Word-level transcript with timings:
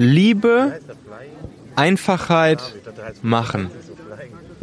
Liebe, 0.00 0.80
Einfachheit, 1.76 2.62
Machen. 3.20 3.70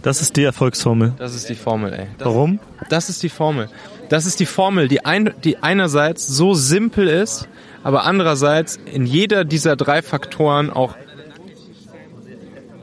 Das 0.02 0.20
ist 0.20 0.36
die 0.36 0.44
Erfolgsformel. 0.44 1.14
Das 1.20 1.36
ist 1.36 1.48
die 1.48 1.54
Formel, 1.54 1.94
ey. 1.94 2.08
Das, 2.18 2.28
Warum? 2.28 2.60
Das 2.90 3.08
ist 3.10 3.22
die 3.22 3.30
Formel. 3.30 3.70
Das 4.10 4.26
ist 4.26 4.40
die 4.40 4.48
Formel, 4.48 4.88
die, 4.88 5.06
ein, 5.06 5.32
die 5.44 5.58
einerseits 5.58 6.26
so 6.26 6.56
simpel 6.56 7.08
ist, 7.08 7.48
aber 7.84 8.06
andererseits 8.06 8.80
in 8.92 9.06
jeder 9.06 9.46
dieser 9.46 9.76
drei 9.76 10.02
Faktoren 10.02 10.72
auch 10.72 10.96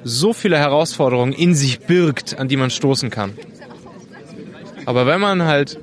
so 0.05 0.33
viele 0.33 0.57
Herausforderungen 0.57 1.33
in 1.33 1.57
sich 1.57 1.81
birgt, 1.81 2.39
an 2.39 2.47
die 2.47 2.57
man 2.57 2.71
stoßen 2.71 3.11
kann. 3.11 3.33
Aber 4.87 5.09
wenn 5.09 5.21
man 5.21 5.43
halt 5.43 5.81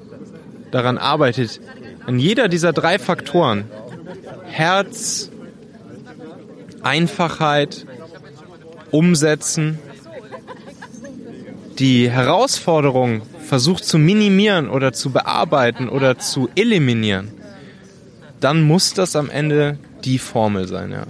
daran 0.71 0.97
arbeitet, 0.97 1.59
an 2.05 2.17
jeder 2.17 2.47
dieser 2.47 2.71
drei 2.71 2.97
Faktoren, 2.97 3.65
Herz, 4.45 5.30
Einfachheit, 6.83 7.85
Umsetzen, 8.91 9.79
die 11.79 12.09
Herausforderung 12.09 13.21
versucht 13.45 13.85
zu 13.85 13.97
minimieren 13.97 14.69
oder 14.69 14.93
zu 14.93 15.11
bearbeiten 15.11 15.89
oder 15.89 16.17
zu 16.17 16.49
eliminieren, 16.55 17.29
dann 18.39 18.61
muss 18.61 18.93
das 18.93 19.15
am 19.15 19.29
Ende 19.29 19.77
die 20.03 20.17
Formel 20.17 20.67
sein, 20.67 20.91
ja. 20.91 21.05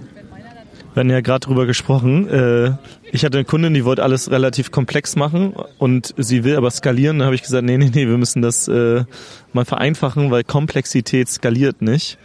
Wir 0.94 1.00
hatten 1.00 1.10
ja 1.10 1.20
gerade 1.22 1.40
drüber 1.46 1.64
gesprochen. 1.64 2.28
Äh, 2.28 2.72
ich 3.12 3.24
hatte 3.24 3.38
eine 3.38 3.46
Kundin, 3.46 3.72
die 3.72 3.86
wollte 3.86 4.02
alles 4.02 4.30
relativ 4.30 4.70
komplex 4.70 5.16
machen 5.16 5.54
und 5.78 6.14
sie 6.18 6.44
will 6.44 6.56
aber 6.56 6.70
skalieren. 6.70 7.20
Da 7.20 7.24
habe 7.26 7.34
ich 7.34 7.42
gesagt, 7.42 7.64
nee, 7.64 7.78
nee, 7.78 7.90
nee, 7.94 8.06
wir 8.06 8.18
müssen 8.18 8.42
das 8.42 8.68
äh, 8.68 9.04
mal 9.54 9.64
vereinfachen, 9.64 10.30
weil 10.30 10.44
Komplexität 10.44 11.30
skaliert 11.30 11.80
nicht. 11.80 12.18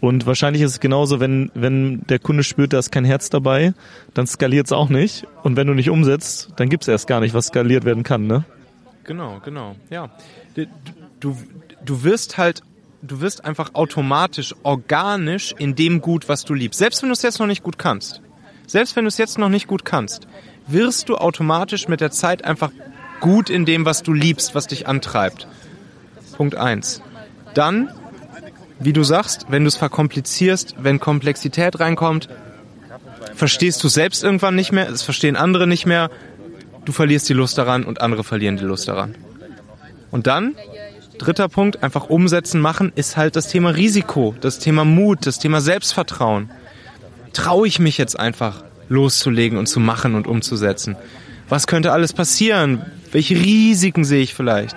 Und 0.00 0.26
wahrscheinlich 0.26 0.62
ist 0.62 0.72
es 0.72 0.80
genauso, 0.80 1.20
wenn, 1.20 1.50
wenn 1.54 2.02
der 2.08 2.18
Kunde 2.18 2.42
spürt, 2.42 2.72
da 2.72 2.78
ist 2.78 2.92
kein 2.92 3.04
Herz 3.04 3.30
dabei, 3.30 3.74
dann 4.14 4.26
skaliert 4.26 4.66
es 4.66 4.72
auch 4.72 4.88
nicht. 4.88 5.26
Und 5.42 5.56
wenn 5.56 5.66
du 5.66 5.74
nicht 5.74 5.90
umsetzt, 5.90 6.50
dann 6.56 6.68
gibt 6.68 6.84
es 6.84 6.88
erst 6.88 7.06
gar 7.06 7.20
nicht, 7.20 7.34
was 7.34 7.46
skaliert 7.46 7.84
werden 7.84 8.02
kann, 8.02 8.26
ne? 8.26 8.44
Genau, 9.04 9.40
genau, 9.44 9.76
ja. 9.90 10.10
Du, 11.20 11.36
du, 11.84 12.02
wirst 12.02 12.38
halt 12.38 12.62
du 13.02 13.20
wirst 13.20 13.44
einfach 13.44 13.74
automatisch, 13.74 14.54
organisch 14.62 15.54
in 15.58 15.74
dem 15.74 16.00
gut, 16.00 16.28
was 16.28 16.44
du 16.44 16.54
liebst. 16.54 16.78
Selbst 16.78 17.02
wenn 17.02 17.08
du 17.08 17.12
es 17.12 17.22
jetzt 17.22 17.38
noch 17.38 17.46
nicht 17.46 17.62
gut 17.62 17.78
kannst. 17.78 18.20
Selbst 18.66 18.96
wenn 18.96 19.04
du 19.04 19.08
es 19.08 19.18
jetzt 19.18 19.38
noch 19.38 19.48
nicht 19.48 19.68
gut 19.68 19.84
kannst, 19.84 20.26
wirst 20.66 21.08
du 21.08 21.16
automatisch 21.16 21.88
mit 21.88 22.00
der 22.00 22.10
Zeit 22.10 22.44
einfach 22.44 22.72
gut 23.20 23.48
in 23.48 23.64
dem, 23.64 23.84
was 23.84 24.02
du 24.02 24.12
liebst, 24.12 24.54
was 24.54 24.66
dich 24.66 24.88
antreibt. 24.88 25.46
Punkt 26.36 26.56
eins. 26.56 27.00
Dann, 27.54 27.90
wie 28.78 28.92
du 28.92 29.02
sagst, 29.02 29.46
wenn 29.48 29.64
du 29.64 29.68
es 29.68 29.76
verkomplizierst, 29.76 30.76
wenn 30.78 31.00
Komplexität 31.00 31.80
reinkommt, 31.80 32.28
verstehst 33.34 33.82
du 33.82 33.88
selbst 33.88 34.22
irgendwann 34.22 34.54
nicht 34.54 34.72
mehr, 34.72 34.88
es 34.88 35.02
verstehen 35.02 35.36
andere 35.36 35.66
nicht 35.66 35.86
mehr, 35.86 36.10
du 36.84 36.92
verlierst 36.92 37.28
die 37.28 37.34
Lust 37.34 37.58
daran 37.58 37.84
und 37.84 38.00
andere 38.00 38.24
verlieren 38.24 38.56
die 38.56 38.64
Lust 38.64 38.88
daran. 38.88 39.14
Und 40.10 40.26
dann 40.26 40.54
Dritter 41.18 41.48
Punkt, 41.48 41.82
einfach 41.82 42.08
umsetzen, 42.10 42.60
machen, 42.60 42.92
ist 42.94 43.16
halt 43.16 43.36
das 43.36 43.48
Thema 43.48 43.70
Risiko, 43.70 44.34
das 44.40 44.58
Thema 44.58 44.84
Mut, 44.84 45.26
das 45.26 45.38
Thema 45.38 45.60
Selbstvertrauen. 45.60 46.50
Traue 47.32 47.66
ich 47.66 47.78
mich 47.78 47.98
jetzt 47.98 48.18
einfach 48.18 48.64
loszulegen 48.88 49.58
und 49.58 49.66
zu 49.66 49.80
machen 49.80 50.14
und 50.14 50.26
umzusetzen? 50.26 50.96
Was 51.48 51.66
könnte 51.66 51.92
alles 51.92 52.12
passieren? 52.12 52.84
Welche 53.12 53.36
Risiken 53.36 54.04
sehe 54.04 54.22
ich 54.22 54.34
vielleicht? 54.34 54.76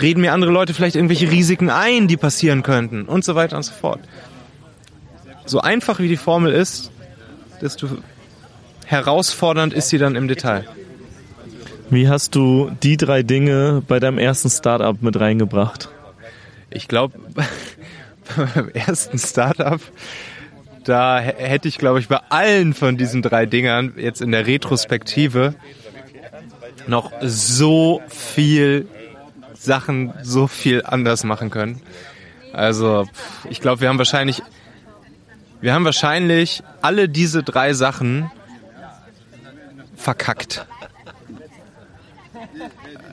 Reden 0.00 0.20
mir 0.20 0.32
andere 0.32 0.50
Leute 0.50 0.74
vielleicht 0.74 0.96
irgendwelche 0.96 1.30
Risiken 1.30 1.70
ein, 1.70 2.08
die 2.08 2.16
passieren 2.16 2.62
könnten? 2.62 3.04
Und 3.04 3.24
so 3.24 3.34
weiter 3.34 3.56
und 3.56 3.62
so 3.62 3.72
fort. 3.72 4.00
So 5.46 5.60
einfach 5.60 5.98
wie 6.00 6.08
die 6.08 6.16
Formel 6.16 6.52
ist, 6.52 6.90
desto 7.60 7.88
herausfordernd 8.84 9.72
ist 9.72 9.88
sie 9.88 9.98
dann 9.98 10.16
im 10.16 10.28
Detail. 10.28 10.66
Wie 11.88 12.08
hast 12.08 12.34
du 12.34 12.70
die 12.82 12.96
drei 12.96 13.22
Dinge 13.22 13.82
bei 13.86 14.00
deinem 14.00 14.18
ersten 14.18 14.50
Startup 14.50 15.00
mit 15.02 15.18
reingebracht? 15.18 15.88
Ich 16.70 16.88
glaube, 16.88 17.14
beim 18.54 18.68
ersten 18.70 19.18
Startup, 19.18 19.80
da 20.84 21.20
hätte 21.20 21.68
ich, 21.68 21.78
glaube 21.78 22.00
ich, 22.00 22.08
bei 22.08 22.20
allen 22.28 22.74
von 22.74 22.96
diesen 22.96 23.22
drei 23.22 23.46
Dingern 23.46 23.94
jetzt 23.96 24.20
in 24.20 24.32
der 24.32 24.46
Retrospektive 24.46 25.54
noch 26.88 27.12
so 27.22 28.02
viel 28.08 28.88
Sachen 29.66 30.14
so 30.22 30.46
viel 30.46 30.82
anders 30.84 31.24
machen 31.24 31.50
können. 31.50 31.82
Also, 32.52 33.06
ich 33.50 33.60
glaube, 33.60 33.82
wir 33.82 33.90
haben 33.90 33.98
wahrscheinlich, 33.98 34.42
wir 35.60 35.74
haben 35.74 35.84
wahrscheinlich 35.84 36.62
alle 36.80 37.08
diese 37.10 37.42
drei 37.42 37.74
Sachen 37.74 38.30
verkackt 39.94 40.66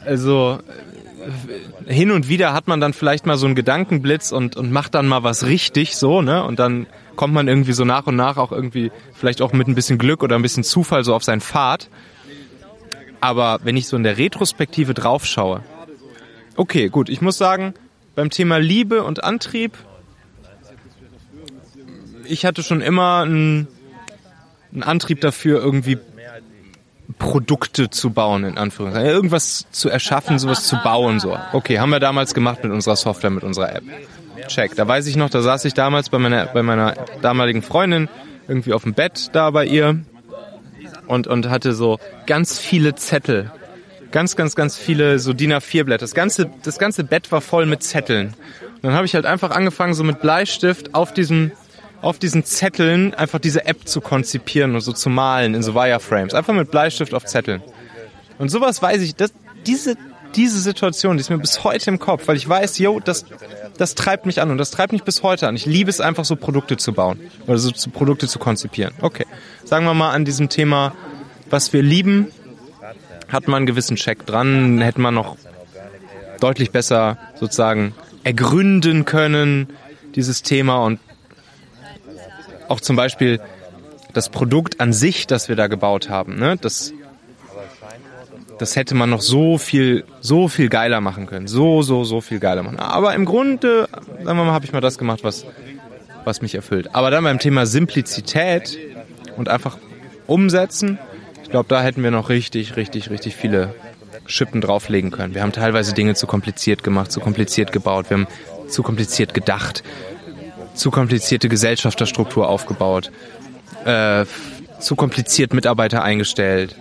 also 0.05 0.59
hin 1.87 2.11
und 2.11 2.27
wieder 2.27 2.53
hat 2.53 2.67
man 2.67 2.79
dann 2.79 2.93
vielleicht 2.93 3.25
mal 3.25 3.37
so 3.37 3.45
einen 3.45 3.55
Gedankenblitz 3.55 4.31
und, 4.31 4.55
und 4.55 4.71
macht 4.71 4.95
dann 4.95 5.07
mal 5.07 5.23
was 5.23 5.45
richtig 5.45 5.95
so, 5.95 6.21
ne? 6.21 6.43
Und 6.43 6.59
dann 6.59 6.87
kommt 7.15 7.33
man 7.33 7.47
irgendwie 7.47 7.73
so 7.73 7.85
nach 7.85 8.07
und 8.07 8.15
nach 8.15 8.37
auch 8.37 8.51
irgendwie, 8.51 8.91
vielleicht 9.13 9.41
auch 9.41 9.53
mit 9.53 9.67
ein 9.67 9.75
bisschen 9.75 9.97
Glück 9.97 10.23
oder 10.23 10.35
ein 10.35 10.41
bisschen 10.41 10.63
Zufall 10.63 11.03
so 11.03 11.15
auf 11.15 11.23
seinen 11.23 11.41
Pfad. 11.41 11.89
Aber 13.21 13.59
wenn 13.63 13.77
ich 13.77 13.87
so 13.87 13.95
in 13.95 14.03
der 14.03 14.17
Retrospektive 14.17 14.93
draufschaue, 14.93 15.61
okay, 16.55 16.89
gut, 16.89 17.09
ich 17.09 17.21
muss 17.21 17.37
sagen, 17.37 17.73
beim 18.15 18.29
Thema 18.29 18.57
Liebe 18.57 19.03
und 19.03 19.23
Antrieb, 19.23 19.73
ich 22.25 22.45
hatte 22.45 22.63
schon 22.63 22.81
immer 22.81 23.21
einen, 23.21 23.67
einen 24.71 24.83
Antrieb 24.83 25.21
dafür, 25.21 25.61
irgendwie 25.61 25.97
Produkte 27.19 27.89
zu 27.89 28.11
bauen, 28.11 28.43
in 28.43 28.57
Anführungszeichen. 28.57 29.09
Irgendwas 29.09 29.65
zu 29.71 29.89
erschaffen, 29.89 30.39
sowas 30.39 30.65
zu 30.65 30.77
bauen, 30.83 31.19
so. 31.19 31.37
Okay, 31.51 31.79
haben 31.79 31.89
wir 31.89 31.99
damals 31.99 32.33
gemacht 32.33 32.63
mit 32.63 32.71
unserer 32.71 32.95
Software, 32.95 33.29
mit 33.29 33.43
unserer 33.43 33.75
App. 33.75 33.83
Check. 34.47 34.75
Da 34.75 34.87
weiß 34.87 35.07
ich 35.07 35.15
noch, 35.15 35.29
da 35.29 35.41
saß 35.41 35.65
ich 35.65 35.73
damals 35.73 36.09
bei 36.09 36.17
meiner, 36.17 36.47
bei 36.47 36.63
meiner 36.63 36.95
damaligen 37.21 37.61
Freundin 37.61 38.09
irgendwie 38.47 38.73
auf 38.73 38.83
dem 38.83 38.93
Bett 38.93 39.29
da 39.33 39.51
bei 39.51 39.65
ihr 39.65 39.99
und, 41.07 41.27
und 41.27 41.49
hatte 41.49 41.73
so 41.73 41.99
ganz 42.25 42.59
viele 42.59 42.95
Zettel. 42.95 43.51
Ganz, 44.13 44.35
ganz, 44.35 44.55
ganz 44.55 44.77
viele 44.77 45.17
so 45.17 45.33
DIN 45.33 45.51
A4 45.51 45.85
Blätter. 45.85 46.03
Das 46.03 46.13
ganze, 46.13 46.47
das 46.61 46.77
ganze 46.77 47.03
Bett 47.03 47.31
war 47.31 47.41
voll 47.41 47.65
mit 47.65 47.81
Zetteln. 47.81 48.27
Und 48.27 48.83
dann 48.83 48.93
habe 48.93 49.07
ich 49.07 49.15
halt 49.15 49.25
einfach 49.25 49.49
angefangen, 49.49 49.95
so 49.95 50.03
mit 50.03 50.21
Bleistift 50.21 50.93
auf 50.93 51.13
diesem 51.13 51.51
auf 52.03 52.19
diesen 52.19 52.43
Zetteln 52.43 53.13
einfach 53.13 53.39
diese 53.39 53.65
App 53.65 53.87
zu 53.87 54.01
konzipieren 54.01 54.75
und 54.75 54.81
so 54.81 54.91
zu 54.91 55.09
malen 55.09 55.55
in 55.55 55.63
so 55.63 55.73
Wireframes. 55.73 56.33
Einfach 56.33 56.53
mit 56.53 56.69
Bleistift 56.69 57.13
auf 57.13 57.25
Zetteln. 57.25 57.63
Und 58.37 58.49
sowas 58.49 58.81
weiß 58.81 59.01
ich, 59.01 59.15
das, 59.15 59.33
diese, 59.65 59.95
diese 60.35 60.59
Situation, 60.59 61.15
die 61.15 61.21
ist 61.21 61.29
mir 61.29 61.37
bis 61.37 61.63
heute 61.63 61.89
im 61.89 61.99
Kopf, 61.99 62.27
weil 62.27 62.35
ich 62.35 62.47
weiß, 62.47 62.77
yo, 62.77 62.99
das, 62.99 63.25
das 63.77 63.95
treibt 63.95 64.25
mich 64.25 64.41
an 64.41 64.51
und 64.51 64.57
das 64.57 64.69
treibt 64.69 64.91
mich 64.91 65.03
bis 65.03 65.23
heute 65.23 65.47
an. 65.47 65.55
Ich 65.55 65.65
liebe 65.65 65.89
es 65.89 66.01
einfach 66.01 66.25
so 66.25 66.35
Produkte 66.35 66.75
zu 66.75 66.91
bauen 66.91 67.19
oder 67.47 67.57
so 67.57 67.71
Produkte 67.89 68.27
zu 68.27 68.37
konzipieren. 68.37 68.93
Okay, 69.01 69.25
sagen 69.63 69.85
wir 69.85 69.93
mal 69.93 70.11
an 70.11 70.25
diesem 70.25 70.49
Thema, 70.49 70.93
was 71.49 71.71
wir 71.71 71.81
lieben, 71.81 72.27
hat 73.33 73.47
man 73.47 73.57
einen 73.57 73.65
gewissen 73.65 73.95
Check 73.95 74.25
dran, 74.25 74.79
hätte 74.81 75.01
man 75.01 75.13
noch 75.13 75.37
deutlich 76.39 76.71
besser 76.71 77.17
sozusagen 77.35 77.93
ergründen 78.23 79.05
können, 79.05 79.67
dieses 80.15 80.43
Thema 80.43 80.83
und 80.83 80.99
auch 82.67 82.79
zum 82.79 82.95
Beispiel 82.95 83.39
das 84.13 84.29
Produkt 84.29 84.79
an 84.79 84.93
sich, 84.93 85.27
das 85.27 85.49
wir 85.49 85.55
da 85.55 85.67
gebaut 85.67 86.09
haben, 86.09 86.37
ne, 86.37 86.55
das, 86.57 86.93
das 88.59 88.75
hätte 88.75 88.95
man 88.95 89.09
noch 89.09 89.21
so 89.21 89.57
viel, 89.57 90.05
so 90.21 90.47
viel 90.47 90.69
geiler 90.69 91.01
machen 91.01 91.25
können. 91.25 91.47
So, 91.47 91.81
so, 91.81 92.03
so 92.03 92.21
viel 92.21 92.39
geiler 92.39 92.63
machen. 92.63 92.79
Aber 92.79 93.13
im 93.15 93.25
Grunde, 93.25 93.89
sagen 94.23 94.37
wir 94.37 94.45
mal, 94.45 94.53
habe 94.53 94.65
ich 94.65 94.73
mal 94.73 94.81
das 94.81 94.97
gemacht, 94.97 95.23
was, 95.23 95.45
was 96.23 96.41
mich 96.41 96.55
erfüllt. 96.55 96.93
Aber 96.93 97.11
dann 97.11 97.23
beim 97.23 97.39
Thema 97.39 97.65
Simplizität 97.65 98.77
und 99.35 99.49
einfach 99.49 99.77
umsetzen, 100.27 100.99
glaube, 101.53 101.69
da 101.69 101.81
hätten 101.81 102.03
wir 102.03 102.11
noch 102.11 102.29
richtig, 102.29 102.75
richtig, 102.75 103.09
richtig 103.09 103.35
viele 103.35 103.73
Schippen 104.25 104.59
drauflegen 104.59 105.11
können. 105.11 105.33
Wir 105.35 105.41
haben 105.41 105.51
teilweise 105.51 105.93
Dinge 105.93 106.15
zu 106.15 106.27
kompliziert 106.27 106.83
gemacht, 106.83 107.11
zu 107.11 107.19
kompliziert 107.19 107.71
gebaut, 107.71 108.09
wir 108.09 108.17
haben 108.17 108.27
zu 108.67 108.83
kompliziert 108.83 109.33
gedacht 109.33 109.83
zu 110.73 110.91
komplizierte 110.91 111.49
Gesellschafterstruktur 111.49 112.49
aufgebaut, 112.49 113.11
äh, 113.85 114.25
zu 114.79 114.95
kompliziert 114.95 115.53
Mitarbeiter 115.53 116.03
eingestellt, 116.03 116.75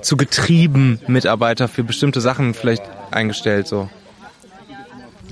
zu 0.00 0.16
getrieben 0.16 1.00
Mitarbeiter 1.06 1.68
für 1.68 1.84
bestimmte 1.84 2.20
Sachen 2.20 2.54
vielleicht 2.54 2.82
eingestellt, 3.10 3.66
so. 3.66 3.88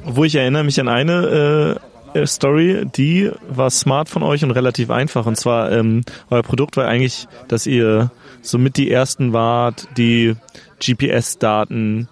Wo 0.05 0.25
ich 0.25 0.35
erinnere 0.35 0.65
mich 0.65 0.81
an 0.81 0.89
eine 0.89 1.81
äh, 2.15 2.27
Story, 2.27 2.85
die 2.85 3.31
war 3.49 3.71
smart 3.71 4.09
von 4.09 4.23
euch 4.23 4.43
und 4.45 4.51
relativ 4.51 4.91
einfach. 4.91 5.27
Und 5.27 5.37
zwar, 5.37 5.73
ähm, 5.73 6.03
euer 6.31 6.43
Produkt 6.43 6.77
war 6.77 6.87
eigentlich, 6.87 7.27
dass 7.49 7.67
ihr 7.67 8.11
somit 8.43 8.77
die 8.77 8.91
ersten 8.91 9.33
wart, 9.33 9.89
die 9.97 10.35
GPS-Daten 10.81 12.09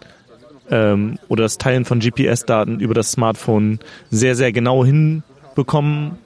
ähm, 0.71 1.19
oder 1.29 1.45
das 1.45 1.59
Teilen 1.59 1.85
von 1.85 2.01
GPS-Daten 2.01 2.81
über 2.81 2.95
das 2.95 3.13
Smartphone 3.13 3.79
sehr, 4.11 4.35
sehr 4.35 4.53
genau 4.53 4.85
hin 4.85 5.23
bekommen 5.55 6.19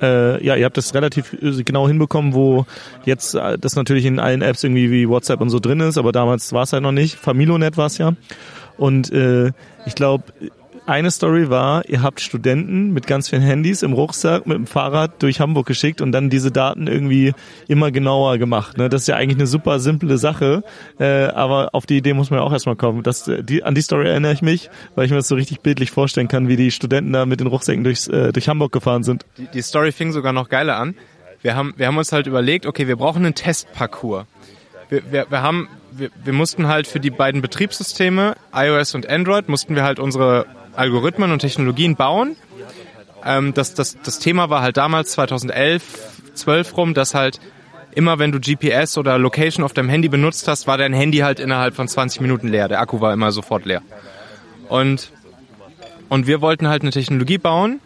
äh, 0.00 0.44
ja, 0.44 0.56
ihr 0.56 0.64
habt 0.64 0.76
das 0.76 0.94
relativ 0.94 1.32
äh, 1.34 1.62
genau 1.62 1.86
hinbekommen, 1.86 2.34
wo 2.34 2.66
jetzt 3.04 3.34
äh, 3.34 3.58
das 3.58 3.76
natürlich 3.76 4.06
in 4.06 4.18
allen 4.18 4.42
Apps 4.42 4.64
irgendwie 4.64 4.90
wie 4.90 5.08
WhatsApp 5.08 5.40
und 5.40 5.50
so 5.50 5.60
drin 5.60 5.80
ist, 5.80 5.98
aber 5.98 6.12
damals 6.12 6.52
war 6.52 6.62
es 6.62 6.72
halt 6.72 6.82
noch 6.82 6.92
nicht. 6.92 7.16
Familonet 7.16 7.76
war 7.76 7.86
es 7.86 7.98
ja. 7.98 8.14
Und 8.78 9.12
äh, 9.12 9.52
ich 9.86 9.94
glaube, 9.94 10.24
eine 10.86 11.10
Story 11.10 11.50
war, 11.50 11.88
ihr 11.88 12.02
habt 12.02 12.20
Studenten 12.20 12.92
mit 12.92 13.06
ganz 13.06 13.28
vielen 13.28 13.42
Handys 13.42 13.82
im 13.82 13.92
Rucksack 13.92 14.46
mit 14.46 14.56
dem 14.56 14.66
Fahrrad 14.66 15.22
durch 15.22 15.40
Hamburg 15.40 15.66
geschickt 15.66 16.00
und 16.00 16.12
dann 16.12 16.30
diese 16.30 16.50
Daten 16.50 16.86
irgendwie 16.86 17.32
immer 17.68 17.90
genauer 17.90 18.38
gemacht. 18.38 18.76
Ne? 18.76 18.88
Das 18.88 19.02
ist 19.02 19.06
ja 19.08 19.16
eigentlich 19.16 19.38
eine 19.38 19.46
super 19.46 19.80
simple 19.80 20.18
Sache, 20.18 20.62
äh, 20.98 21.26
aber 21.26 21.70
auf 21.72 21.86
die 21.86 21.98
Idee 21.98 22.14
muss 22.14 22.30
man 22.30 22.40
ja 22.40 22.44
auch 22.44 22.52
erstmal 22.52 22.76
kommen. 22.76 23.02
Das, 23.02 23.28
äh, 23.28 23.42
die, 23.42 23.62
an 23.62 23.74
die 23.74 23.82
Story 23.82 24.08
erinnere 24.08 24.32
ich 24.32 24.42
mich, 24.42 24.70
weil 24.94 25.04
ich 25.04 25.10
mir 25.10 25.18
das 25.18 25.28
so 25.28 25.34
richtig 25.34 25.60
bildlich 25.60 25.90
vorstellen 25.90 26.28
kann, 26.28 26.48
wie 26.48 26.56
die 26.56 26.70
Studenten 26.70 27.12
da 27.12 27.26
mit 27.26 27.40
den 27.40 27.46
Rucksäcken 27.46 27.84
durchs, 27.84 28.08
äh, 28.08 28.32
durch 28.32 28.48
Hamburg 28.48 28.72
gefahren 28.72 29.02
sind. 29.02 29.24
Die, 29.38 29.46
die 29.46 29.62
Story 29.62 29.92
fing 29.92 30.12
sogar 30.12 30.32
noch 30.32 30.48
geiler 30.48 30.76
an. 30.76 30.94
Wir 31.42 31.56
haben, 31.56 31.74
wir 31.76 31.86
haben 31.86 31.96
uns 31.96 32.12
halt 32.12 32.26
überlegt, 32.26 32.66
okay, 32.66 32.86
wir 32.86 32.96
brauchen 32.96 33.24
einen 33.24 33.34
Testparcours. 33.34 34.26
Wir, 34.88 35.02
wir, 35.10 35.26
wir 35.30 35.42
haben 35.42 35.68
wir, 35.92 36.10
wir 36.22 36.32
mussten 36.32 36.68
halt 36.68 36.86
für 36.86 37.00
die 37.00 37.10
beiden 37.10 37.42
Betriebssysteme, 37.42 38.36
iOS 38.54 38.94
und 38.94 39.08
Android, 39.08 39.48
mussten 39.48 39.74
wir 39.74 39.82
halt 39.82 39.98
unsere 39.98 40.46
Algorithmen 40.74 41.32
und 41.32 41.40
Technologien 41.40 41.96
bauen. 41.96 42.36
Ähm, 43.24 43.54
das, 43.54 43.74
das, 43.74 43.98
das 44.02 44.18
Thema 44.18 44.50
war 44.50 44.62
halt 44.62 44.76
damals 44.76 45.12
2011, 45.12 45.82
12 46.34 46.76
rum, 46.76 46.94
dass 46.94 47.14
halt 47.14 47.40
immer 47.92 48.18
wenn 48.18 48.32
du 48.32 48.40
GPS 48.40 48.98
oder 48.98 49.18
Location 49.18 49.64
auf 49.64 49.72
deinem 49.72 49.88
Handy 49.88 50.08
benutzt 50.08 50.46
hast, 50.48 50.66
war 50.66 50.78
dein 50.78 50.92
Handy 50.92 51.18
halt 51.18 51.40
innerhalb 51.40 51.74
von 51.74 51.88
20 51.88 52.20
Minuten 52.20 52.48
leer. 52.48 52.68
Der 52.68 52.80
Akku 52.80 53.00
war 53.00 53.12
immer 53.12 53.32
sofort 53.32 53.64
leer. 53.64 53.82
Und, 54.68 55.10
und 56.08 56.26
wir 56.26 56.40
wollten 56.40 56.68
halt 56.68 56.82
eine 56.82 56.92
Technologie 56.92 57.38
bauen, 57.38 57.80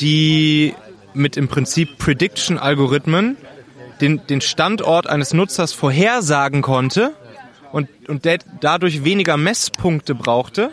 die 0.00 0.74
mit 1.12 1.36
im 1.36 1.48
Prinzip 1.48 1.98
Prediction-Algorithmen 1.98 3.36
den, 4.00 4.26
den 4.26 4.40
Standort 4.40 5.06
eines 5.06 5.34
Nutzers 5.34 5.72
vorhersagen 5.72 6.62
konnte 6.62 7.12
und, 7.70 7.88
und 8.08 8.24
der 8.24 8.38
dadurch 8.60 9.04
weniger 9.04 9.36
Messpunkte 9.36 10.14
brauchte 10.14 10.70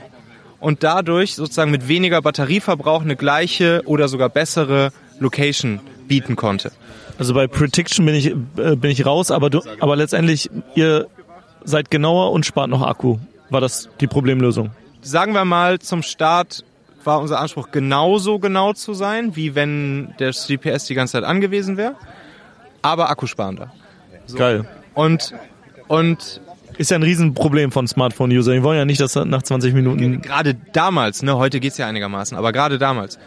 und 0.61 0.83
dadurch 0.83 1.35
sozusagen 1.35 1.71
mit 1.71 1.89
weniger 1.89 2.21
Batterieverbrauch 2.21 3.01
eine 3.01 3.17
gleiche 3.17 3.81
oder 3.85 4.07
sogar 4.07 4.29
bessere 4.29 4.93
Location 5.19 5.81
bieten 6.07 6.37
konnte. 6.37 6.71
Also 7.17 7.33
bei 7.33 7.47
Prediction 7.47 8.05
bin 8.05 8.15
ich, 8.15 8.27
äh, 8.27 8.75
bin 8.75 8.91
ich 8.91 9.05
raus, 9.05 9.31
aber, 9.31 9.49
du, 9.49 9.61
aber 9.79 9.95
letztendlich, 9.95 10.49
ihr 10.75 11.07
seid 11.63 11.91
genauer 11.91 12.31
und 12.31 12.45
spart 12.45 12.69
noch 12.69 12.81
Akku. 12.81 13.17
War 13.49 13.59
das 13.59 13.89
die 13.99 14.07
Problemlösung? 14.07 14.71
Sagen 15.01 15.33
wir 15.33 15.45
mal, 15.45 15.79
zum 15.79 16.03
Start 16.03 16.63
war 17.03 17.19
unser 17.19 17.39
Anspruch 17.39 17.71
genauso 17.71 18.39
genau 18.39 18.73
zu 18.73 18.93
sein, 18.93 19.35
wie 19.35 19.55
wenn 19.55 20.13
der 20.19 20.31
GPS 20.31 20.85
die 20.85 20.93
ganze 20.93 21.13
Zeit 21.13 21.23
angewiesen 21.23 21.75
wäre, 21.75 21.95
aber 22.83 23.09
akkusparender. 23.09 23.73
So. 24.27 24.37
Geil. 24.37 24.65
Und, 24.93 25.33
und 25.87 26.41
ist 26.81 26.91
ja 26.91 26.97
ein 26.97 27.03
Riesenproblem 27.03 27.71
von 27.71 27.87
Smartphone-Usern. 27.87 28.55
Die 28.55 28.63
wollen 28.63 28.77
ja 28.77 28.85
nicht, 28.85 28.99
dass 28.99 29.15
nach 29.15 29.43
20 29.43 29.73
Minuten... 29.73 30.21
Gerade 30.21 30.55
damals, 30.73 31.21
ne, 31.21 31.37
heute 31.37 31.59
geht's 31.59 31.77
ja 31.77 31.87
einigermaßen, 31.87 32.37
aber 32.37 32.51
gerade 32.51 32.77
damals. 32.77 33.19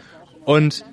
Und, 0.43 0.85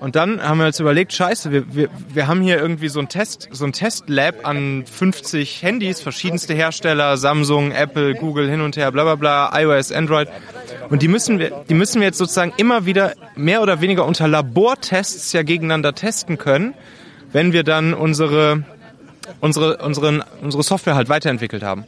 und 0.00 0.16
dann 0.16 0.42
haben 0.42 0.58
wir 0.58 0.66
uns 0.66 0.80
überlegt, 0.80 1.12
scheiße, 1.12 1.50
wir, 1.50 1.74
wir, 1.74 1.88
wir 2.08 2.26
haben 2.26 2.40
hier 2.40 2.58
irgendwie 2.58 2.88
so 2.88 3.00
ein 3.00 3.08
Test, 3.08 3.48
so 3.50 3.64
ein 3.64 3.72
Testlab 3.72 4.46
an 4.46 4.84
50 4.86 5.62
Handys, 5.62 6.00
verschiedenste 6.00 6.54
Hersteller, 6.54 7.16
Samsung, 7.16 7.72
Apple, 7.72 8.14
Google, 8.14 8.48
hin 8.48 8.60
und 8.60 8.76
her, 8.76 8.90
bla 8.92 9.02
bla 9.02 9.16
bla, 9.16 9.60
iOS, 9.60 9.92
Android. 9.92 10.28
Und 10.88 11.02
die 11.02 11.08
müssen 11.08 11.38
wir, 11.38 11.64
die 11.68 11.74
müssen 11.74 12.00
wir 12.00 12.06
jetzt 12.06 12.18
sozusagen 12.18 12.52
immer 12.56 12.86
wieder 12.86 13.14
mehr 13.36 13.60
oder 13.60 13.80
weniger 13.80 14.06
unter 14.06 14.28
Labortests 14.28 15.32
ja 15.32 15.42
gegeneinander 15.42 15.94
testen 15.94 16.38
können, 16.38 16.74
wenn 17.32 17.52
wir 17.52 17.64
dann 17.64 17.92
unsere 17.92 18.64
unsere, 19.40 19.78
unseren, 19.78 20.22
unsere 20.42 20.62
Software 20.62 20.94
halt 20.94 21.08
weiterentwickelt 21.08 21.62
haben. 21.62 21.84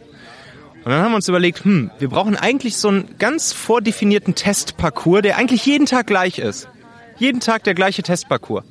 Und 0.86 0.92
dann 0.92 1.02
haben 1.02 1.10
wir 1.10 1.16
uns 1.16 1.28
überlegt, 1.28 1.64
hm, 1.64 1.90
wir 1.98 2.08
brauchen 2.08 2.36
eigentlich 2.36 2.76
so 2.76 2.86
einen 2.86 3.18
ganz 3.18 3.52
vordefinierten 3.52 4.36
Testparcours, 4.36 5.22
der 5.22 5.36
eigentlich 5.36 5.66
jeden 5.66 5.84
Tag 5.84 6.06
gleich 6.06 6.38
ist. 6.38 6.68
Jeden 7.18 7.40
Tag 7.40 7.64
der 7.64 7.74
gleiche 7.74 8.04
Testparcours. 8.04 8.62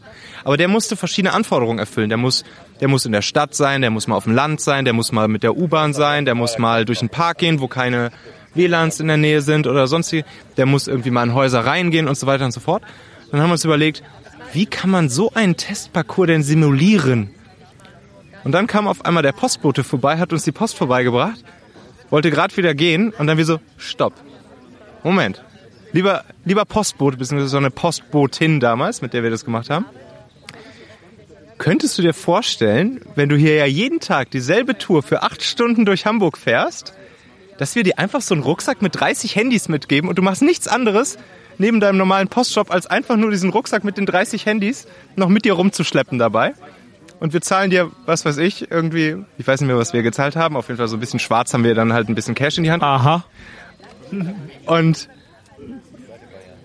Aber 0.46 0.56
der 0.56 0.70
musste 0.70 0.96
verschiedene 0.96 1.34
Anforderungen 1.34 1.78
erfüllen. 1.78 2.08
Der 2.08 2.18
muss, 2.18 2.46
der 2.80 2.88
muss 2.88 3.06
in 3.06 3.12
der 3.12 3.22
Stadt 3.22 3.54
sein, 3.54 3.82
der 3.82 3.90
muss 3.90 4.08
mal 4.08 4.16
auf 4.16 4.24
dem 4.24 4.34
Land 4.34 4.62
sein, 4.62 4.86
der 4.86 4.94
muss 4.94 5.12
mal 5.12 5.28
mit 5.28 5.44
der 5.44 5.58
U-Bahn 5.58 5.94
sein, 5.94 6.24
der 6.24 6.36
muss 6.36 6.58
mal 6.58 6.86
durch 6.86 7.02
einen 7.02 7.10
Park 7.10 7.40
gehen, 7.40 7.60
wo 7.60 7.68
keine 7.68 8.12
WLANs 8.54 9.02
in 9.02 9.10
der 9.10 9.18
Nähe 9.18 9.42
sind 9.42 9.68
oder 9.68 9.86
sonstige. 9.88 10.24
Der 10.56 10.66
muss 10.66 10.88
irgendwie 10.88 11.12
mal 11.12 11.24
in 11.24 11.34
Häuser 11.34 11.66
reingehen 11.66 12.08
und 12.08 12.18
so 12.18 12.28
weiter 12.28 12.46
und 12.46 12.54
so 12.54 12.62
fort. 12.62 12.82
Dann 13.30 13.42
haben 13.42 13.50
wir 13.50 13.56
uns 13.56 13.66
überlegt, 13.66 14.04
wie 14.54 14.68
kann 14.68 14.90
man 14.90 15.10
so 15.10 15.34
einen 15.34 15.58
Testparcours 15.58 16.28
denn 16.28 16.44
simulieren? 16.44 17.32
Und 18.46 18.54
dann 18.54 18.68
kam 18.68 18.88
auf 18.88 19.04
einmal 19.04 19.24
der 19.24 19.34
Postbote 19.34 19.84
vorbei, 19.84 20.18
hat 20.18 20.32
uns 20.32 20.44
die 20.44 20.54
Post 20.54 20.78
vorbeigebracht 20.78 21.44
wollte 22.10 22.32
gerade 22.32 22.56
wieder 22.58 22.74
gehen 22.74 23.14
und 23.18 23.28
dann 23.28 23.38
wie 23.38 23.44
so, 23.44 23.60
stopp. 23.78 24.14
Moment. 25.04 25.44
Lieber, 25.92 26.26
lieber 26.44 26.66
Postbote, 26.66 27.18
beziehungsweise 27.18 27.50
so 27.50 27.58
eine 27.58 27.72
Postbotin 27.72 28.60
damals, 28.60 29.02
mit 29.02 29.14
der 29.14 29.24
wir 29.24 29.30
das 29.30 29.46
gemacht 29.46 29.70
haben. 29.70 29.86
Könntest 31.58 31.98
du 31.98 32.02
dir 32.02 32.14
vorstellen, 32.14 33.02
wenn 33.16 33.30
du 33.30 33.38
hier 33.38 33.56
ja 33.56 33.66
jeden 33.66 34.02
Tag 34.02 34.30
dieselbe 34.30 34.78
Tour 34.78 35.04
für 35.04 35.24
acht 35.24 35.42
Stunden 35.42 35.86
durch 35.86 36.06
Hamburg 36.06 36.38
fährst, 36.38 36.94
dass 37.58 37.76
wir 37.76 37.84
dir 37.84 37.98
einfach 37.98 38.22
so 38.22 38.34
einen 38.34 38.44
Rucksack 38.44 38.82
mit 38.82 39.00
30 39.00 39.36
Handys 39.36 39.70
mitgeben 39.70 40.10
und 40.10 40.18
du 40.18 40.22
machst 40.22 40.42
nichts 40.42 40.68
anderes 40.68 41.18
neben 41.58 41.80
deinem 41.80 41.98
normalen 41.98 42.28
Postshop, 42.28 42.72
als 42.72 42.88
einfach 42.88 43.16
nur 43.16 43.32
diesen 43.32 43.50
Rucksack 43.50 43.86
mit 43.86 43.98
den 43.98 44.06
30 44.06 44.46
Handys 44.46 44.88
noch 45.16 45.30
mit 45.30 45.46
dir 45.46 45.54
rumzuschleppen 45.54 46.20
dabei? 46.20 46.54
Und 47.26 47.34
wir 47.34 47.42
zahlen 47.42 47.72
dir, 47.72 47.90
was 48.06 48.24
weiß 48.24 48.38
ich, 48.38 48.70
irgendwie, 48.70 49.18
ich 49.40 49.48
weiß 49.48 49.60
nicht 49.60 49.68
mehr, 49.68 49.80
was 49.80 49.94
wir 49.94 50.04
gezahlt 50.04 50.36
haben, 50.36 50.56
auf 50.56 50.68
jeden 50.68 50.78
Fall 50.78 50.88
so 50.88 50.96
ein 50.96 51.00
bisschen 51.00 51.20
schwarz 51.20 51.56
haben 51.56 51.64
wir 51.64 51.74
dann 51.74 51.92
halt 51.92 52.08
ein 52.08 52.14
bisschen 52.14 52.36
Cash 52.36 52.60
in 52.60 52.64
die 52.64 52.70
Hand. 52.70 52.84
Aha. 52.84 53.24
Und, 54.68 55.10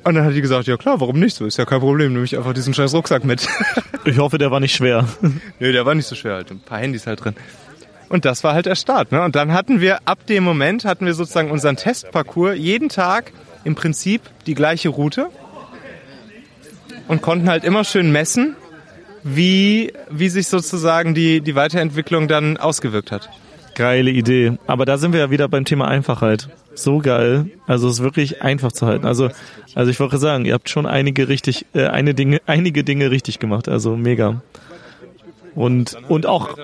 und 0.05 0.15
dann 0.15 0.23
hat 0.23 0.35
die 0.35 0.43
gesagt, 0.43 0.67
ja 0.67 0.77
klar, 0.77 1.01
warum 1.01 1.19
nicht 1.19 1.35
so, 1.35 1.47
ist 1.47 1.57
ja 1.57 1.65
kein 1.65 1.81
Problem, 1.81 2.13
nehme 2.13 2.27
ich 2.27 2.37
einfach 2.37 2.53
diesen 2.53 2.75
scheiß 2.75 2.93
Rucksack 2.93 3.25
mit. 3.25 3.49
ich 4.05 4.19
hoffe, 4.19 4.37
der 4.37 4.51
war 4.51 4.61
nicht 4.61 4.75
schwer. 4.75 5.09
Nö, 5.61 5.73
der 5.73 5.87
war 5.87 5.95
nicht 5.95 6.07
so 6.07 6.15
schwer 6.15 6.35
halt, 6.35 6.51
ein 6.51 6.61
paar 6.61 6.77
Handys 6.77 7.07
halt 7.07 7.25
drin. 7.25 7.37
Und 8.11 8.27
das 8.27 8.45
war 8.45 8.53
halt 8.53 8.67
der 8.67 8.75
Start. 8.75 9.13
Ne? 9.13 9.23
Und 9.23 9.37
dann 9.37 9.55
hatten 9.55 9.81
wir, 9.81 10.01
ab 10.05 10.27
dem 10.27 10.45
Moment 10.45 10.85
hatten 10.85 11.07
wir 11.07 11.15
sozusagen 11.15 11.51
unseren 11.51 11.77
Testparcours 11.77 12.59
jeden 12.59 12.91
Tag 12.91 13.33
im 13.65 13.77
Prinzip 13.77 14.21
die 14.45 14.55
gleiche 14.55 14.91
Route 14.91 15.31
und 17.09 17.23
konnten 17.23 17.49
halt 17.49 17.65
immer 17.65 17.83
schön 17.85 18.13
messen, 18.13 18.57
wie, 19.23 19.93
wie 20.11 20.29
sich 20.29 20.49
sozusagen 20.49 21.15
die, 21.15 21.41
die 21.41 21.55
Weiterentwicklung 21.55 22.29
dann 22.29 22.57
ausgewirkt 22.57 23.13
hat. 23.13 23.29
Geile 23.75 24.11
Idee. 24.11 24.59
Aber 24.67 24.85
da 24.85 24.99
sind 24.99 25.13
wir 25.13 25.21
ja 25.21 25.31
wieder 25.31 25.49
beim 25.49 25.65
Thema 25.65 25.89
Einfachheit. 25.89 26.49
So 26.75 26.99
geil. 26.99 27.51
Also 27.67 27.89
es 27.89 27.95
ist 27.95 28.03
wirklich 28.03 28.43
einfach 28.43 28.73
zu 28.73 28.87
halten. 28.87 29.07
Also, 29.07 29.31
also 29.75 29.91
ich 29.91 30.01
wollte 30.01 30.19
sagen, 30.19 30.45
ihr 30.45 30.55
habt 30.55 30.69
schon 30.69 30.87
einige 30.87 31.29
richtig, 31.29 31.67
äh, 31.75 31.87
eine 31.87 32.15
Dinge, 32.15 32.41
einige 32.47 32.85
Dinge 32.85 33.11
richtig 33.11 33.39
gemacht. 33.39 33.69
Also 33.69 33.97
mega. 33.97 34.43
Und, 35.55 35.97
und 36.09 36.27
auch. 36.27 36.57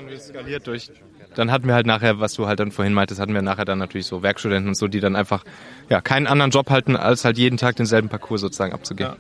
Dann 1.36 1.52
hatten 1.52 1.68
wir 1.68 1.74
halt 1.74 1.86
nachher, 1.86 2.18
was 2.18 2.34
du 2.34 2.46
halt 2.46 2.60
dann 2.60 2.72
vorhin 2.72 2.94
meintest, 2.94 3.20
hatten 3.20 3.34
wir 3.34 3.42
nachher 3.42 3.66
dann 3.66 3.78
natürlich 3.78 4.06
so 4.06 4.22
Werkstudenten 4.22 4.68
und 4.68 4.74
so, 4.74 4.88
die 4.88 5.00
dann 5.00 5.14
einfach 5.14 5.44
ja 5.90 6.00
keinen 6.00 6.26
anderen 6.26 6.50
Job 6.50 6.70
halten, 6.70 6.96
als 6.96 7.24
halt 7.24 7.36
jeden 7.36 7.58
Tag 7.58 7.76
denselben 7.76 8.08
Parcours 8.08 8.40
sozusagen 8.40 8.72
abzugehen. 8.72 9.10
Ja. 9.10 9.16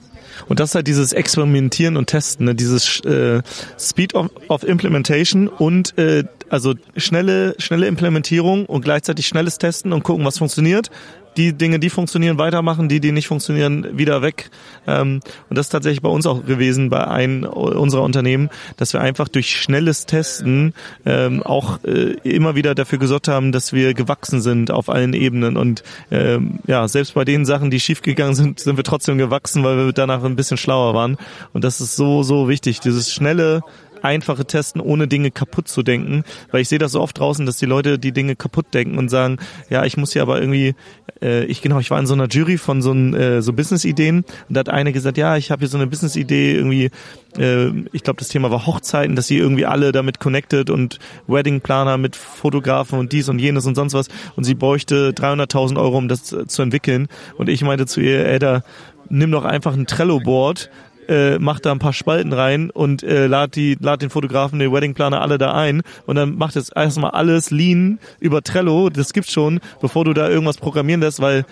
Und 0.48 0.58
das 0.58 0.70
ist 0.70 0.74
halt 0.74 0.86
dieses 0.86 1.12
Experimentieren 1.12 1.96
und 1.96 2.06
Testen, 2.06 2.46
ne? 2.46 2.54
dieses 2.54 3.00
äh, 3.00 3.42
Speed 3.78 4.14
of, 4.14 4.30
of 4.48 4.62
Implementation 4.64 5.48
und 5.48 5.96
äh, 5.98 6.24
also 6.48 6.74
schnelle, 6.96 7.54
schnelle 7.58 7.86
Implementierung 7.86 8.66
und 8.66 8.82
gleichzeitig 8.82 9.26
schnelles 9.26 9.58
Testen 9.58 9.92
und 9.92 10.02
gucken, 10.02 10.24
was 10.24 10.38
funktioniert 10.38 10.90
die 11.36 11.52
Dinge, 11.52 11.78
die 11.78 11.90
funktionieren, 11.90 12.38
weitermachen, 12.38 12.88
die, 12.88 13.00
die 13.00 13.12
nicht 13.12 13.28
funktionieren, 13.28 13.86
wieder 13.98 14.22
weg. 14.22 14.50
Ähm, 14.86 15.20
und 15.48 15.58
das 15.58 15.66
ist 15.66 15.70
tatsächlich 15.70 16.02
bei 16.02 16.08
uns 16.08 16.26
auch 16.26 16.44
gewesen, 16.44 16.90
bei 16.90 17.06
einem 17.06 17.44
unserer 17.44 18.02
Unternehmen, 18.02 18.50
dass 18.76 18.92
wir 18.92 19.00
einfach 19.00 19.28
durch 19.28 19.50
schnelles 19.50 20.06
Testen 20.06 20.74
ähm, 21.04 21.42
auch 21.42 21.82
äh, 21.84 22.16
immer 22.22 22.54
wieder 22.54 22.74
dafür 22.74 22.98
gesorgt 22.98 23.28
haben, 23.28 23.52
dass 23.52 23.72
wir 23.72 23.94
gewachsen 23.94 24.40
sind 24.40 24.70
auf 24.70 24.88
allen 24.88 25.12
Ebenen. 25.12 25.56
Und 25.56 25.82
ähm, 26.10 26.60
ja, 26.66 26.88
selbst 26.88 27.14
bei 27.14 27.24
den 27.24 27.44
Sachen, 27.44 27.70
die 27.70 27.80
schiefgegangen 27.80 28.34
sind, 28.34 28.60
sind 28.60 28.76
wir 28.76 28.84
trotzdem 28.84 29.18
gewachsen, 29.18 29.64
weil 29.64 29.76
wir 29.76 29.92
danach 29.92 30.22
ein 30.24 30.36
bisschen 30.36 30.56
schlauer 30.56 30.94
waren. 30.94 31.16
Und 31.52 31.64
das 31.64 31.80
ist 31.80 31.96
so, 31.96 32.22
so 32.22 32.48
wichtig, 32.48 32.80
dieses 32.80 33.12
schnelle 33.12 33.62
einfache 34.02 34.44
Testen, 34.44 34.80
ohne 34.80 35.08
Dinge 35.08 35.30
kaputt 35.30 35.68
zu 35.68 35.82
denken. 35.82 36.24
Weil 36.50 36.62
ich 36.62 36.68
sehe 36.68 36.78
das 36.78 36.92
so 36.92 37.00
oft 37.00 37.18
draußen, 37.18 37.46
dass 37.46 37.56
die 37.56 37.66
Leute 37.66 37.98
die 37.98 38.12
Dinge 38.12 38.36
kaputt 38.36 38.66
denken 38.74 38.98
und 38.98 39.08
sagen, 39.08 39.38
ja, 39.70 39.84
ich 39.84 39.96
muss 39.96 40.12
hier 40.12 40.22
aber 40.22 40.40
irgendwie, 40.40 40.74
äh, 41.22 41.44
ich 41.44 41.62
genau, 41.62 41.78
ich 41.80 41.90
war 41.90 41.98
in 41.98 42.06
so 42.06 42.14
einer 42.14 42.28
Jury 42.28 42.58
von 42.58 42.82
so, 42.82 42.94
äh, 42.94 43.42
so 43.42 43.52
Business-Ideen. 43.52 44.24
Und 44.48 44.54
da 44.54 44.60
hat 44.60 44.68
eine 44.68 44.92
gesagt, 44.92 45.18
ja, 45.18 45.36
ich 45.36 45.50
habe 45.50 45.60
hier 45.60 45.68
so 45.68 45.78
eine 45.78 45.86
Business-Idee, 45.86 46.54
irgendwie, 46.54 46.90
äh, 47.38 47.68
ich 47.92 48.02
glaube, 48.02 48.18
das 48.18 48.28
Thema 48.28 48.50
war 48.50 48.66
Hochzeiten, 48.66 49.16
dass 49.16 49.26
sie 49.26 49.38
irgendwie 49.38 49.66
alle 49.66 49.92
damit 49.92 50.20
connected 50.20 50.70
und 50.70 50.98
Wedding-Planer 51.26 51.98
mit 51.98 52.16
Fotografen 52.16 52.98
und 52.98 53.12
dies 53.12 53.28
und 53.28 53.38
jenes 53.38 53.66
und 53.66 53.74
sonst 53.74 53.94
was. 53.94 54.08
Und 54.36 54.44
sie 54.44 54.54
bräuchte 54.54 55.10
300.000 55.10 55.78
Euro, 55.78 55.98
um 55.98 56.08
das 56.08 56.22
zu 56.24 56.62
entwickeln. 56.62 57.08
Und 57.36 57.48
ich 57.48 57.62
meinte 57.62 57.86
zu 57.86 58.00
ihr, 58.00 58.26
ey, 58.26 58.38
da 58.38 58.62
nimm 59.08 59.30
doch 59.30 59.44
einfach 59.44 59.74
ein 59.74 59.86
Trello-Board, 59.86 60.70
äh, 61.08 61.38
macht 61.38 61.66
da 61.66 61.72
ein 61.72 61.78
paar 61.78 61.92
Spalten 61.92 62.32
rein 62.32 62.70
und 62.70 63.02
äh, 63.02 63.26
lad, 63.26 63.56
die, 63.56 63.76
lad 63.80 64.02
den 64.02 64.10
Fotografen, 64.10 64.58
den 64.58 64.72
Weddingplaner 64.72 65.20
alle 65.20 65.38
da 65.38 65.54
ein 65.54 65.82
und 66.06 66.16
dann 66.16 66.36
macht 66.36 66.56
jetzt 66.56 66.72
erstmal 66.74 67.12
alles 67.12 67.50
lean 67.50 67.98
über 68.20 68.42
Trello, 68.42 68.90
das 68.90 69.12
gibt's 69.12 69.32
schon, 69.32 69.60
bevor 69.80 70.04
du 70.04 70.12
da 70.12 70.28
irgendwas 70.28 70.58
programmieren 70.58 71.00
lässt, 71.00 71.20
weil 71.20 71.44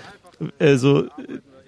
äh, 0.59 0.77
so 0.77 1.05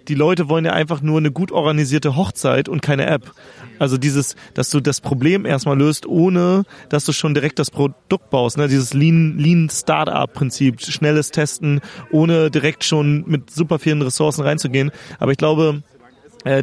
die 0.09 0.15
Leute 0.15 0.49
wollen 0.49 0.65
ja 0.65 0.73
einfach 0.73 1.01
nur 1.03 1.19
eine 1.19 1.31
gut 1.31 1.53
organisierte 1.53 2.17
Hochzeit 2.17 2.69
und 2.69 2.81
keine 2.81 3.07
App. 3.07 3.33
Also 3.79 3.99
dieses, 3.99 4.37
dass 4.55 4.71
du 4.71 4.81
das 4.81 5.01
Problem 5.01 5.45
erstmal 5.45 5.77
löst, 5.77 6.07
ohne 6.07 6.65
dass 6.89 7.05
du 7.05 7.13
schon 7.13 7.35
direkt 7.35 7.59
das 7.59 7.71
Produkt 7.71 8.31
baust. 8.31 8.57
Ne? 8.57 8.69
Dieses 8.69 8.95
Lean, 8.95 9.37
Lean 9.37 9.69
Startup-Prinzip, 9.71 10.81
schnelles 10.81 11.31
Testen, 11.31 11.81
ohne 12.11 12.51
direkt 12.51 12.85
schon 12.85 13.25
mit 13.27 13.51
super 13.51 13.79
vielen 13.79 14.01
Ressourcen 14.01 14.43
reinzugehen. 14.43 14.91
Aber 15.19 15.33
ich 15.33 15.39
glaube, 15.39 15.83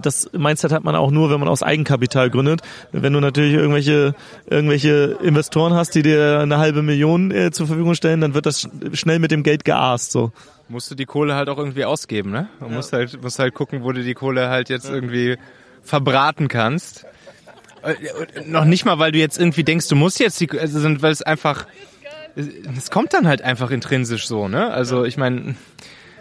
das 0.01 0.29
Mindset 0.33 0.71
hat 0.71 0.83
man 0.83 0.95
auch 0.95 1.11
nur, 1.11 1.29
wenn 1.29 1.39
man 1.39 1.49
aus 1.49 1.63
Eigenkapital 1.63 2.29
gründet. 2.29 2.61
Wenn 2.91 3.13
du 3.13 3.19
natürlich 3.19 3.53
irgendwelche 3.53 4.15
irgendwelche 4.49 5.17
Investoren 5.21 5.73
hast, 5.73 5.95
die 5.95 6.01
dir 6.01 6.39
eine 6.39 6.57
halbe 6.57 6.81
Million 6.81 7.31
äh, 7.31 7.51
zur 7.51 7.67
Verfügung 7.67 7.95
stellen, 7.95 8.21
dann 8.21 8.33
wird 8.33 8.45
das 8.45 8.69
schnell 8.93 9.19
mit 9.19 9.31
dem 9.31 9.43
Geld 9.43 9.65
geaßt. 9.65 10.11
So 10.11 10.31
musst 10.69 10.91
du 10.91 10.95
die 10.95 11.05
Kohle 11.05 11.35
halt 11.35 11.49
auch 11.49 11.57
irgendwie 11.57 11.85
ausgeben, 11.85 12.31
ne? 12.31 12.47
Du 12.59 12.65
ja. 12.65 12.71
musst 12.71 12.93
halt, 12.93 13.21
musst 13.21 13.39
halt 13.39 13.53
gucken, 13.53 13.83
wo 13.83 13.91
du 13.91 14.03
die 14.03 14.13
Kohle 14.13 14.49
halt 14.49 14.69
jetzt 14.69 14.89
irgendwie 14.89 15.37
verbraten 15.83 16.47
kannst. 16.47 17.05
Äh, 17.83 17.95
noch 18.45 18.65
nicht 18.65 18.85
mal, 18.85 18.99
weil 18.99 19.11
du 19.11 19.19
jetzt 19.19 19.39
irgendwie 19.39 19.63
denkst, 19.63 19.87
du 19.87 19.95
musst 19.95 20.19
jetzt 20.19 20.39
die, 20.39 20.49
also 20.59 20.83
weil 21.01 21.11
es 21.11 21.21
einfach, 21.21 21.67
es 22.35 22.89
kommt 22.89 23.13
dann 23.13 23.27
halt 23.27 23.41
einfach 23.41 23.71
intrinsisch 23.71 24.27
so, 24.27 24.47
ne? 24.47 24.71
Also 24.71 25.03
ich 25.05 25.17
meine, 25.17 25.55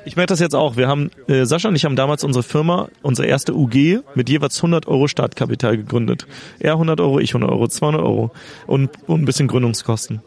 ich 0.04 0.16
merke 0.16 0.28
das 0.28 0.40
jetzt 0.40 0.54
auch. 0.54 0.76
Wir 0.76 0.88
haben, 0.88 1.10
äh, 1.28 1.44
Sascha 1.44 1.68
und 1.68 1.76
ich 1.76 1.84
haben 1.84 1.96
damals 1.96 2.24
unsere 2.24 2.42
Firma, 2.42 2.88
unsere 3.02 3.28
erste 3.28 3.54
UG, 3.54 4.02
mit 4.14 4.28
jeweils 4.28 4.56
100 4.58 4.86
Euro 4.86 5.08
Startkapital 5.08 5.76
gegründet. 5.76 6.26
Er 6.58 6.72
100 6.72 7.00
Euro, 7.00 7.18
ich 7.18 7.30
100 7.30 7.50
Euro, 7.50 7.68
200 7.68 8.02
Euro 8.02 8.30
und, 8.66 8.90
und 9.06 9.22
ein 9.22 9.24
bisschen 9.24 9.48
Gründungskosten. 9.48 10.22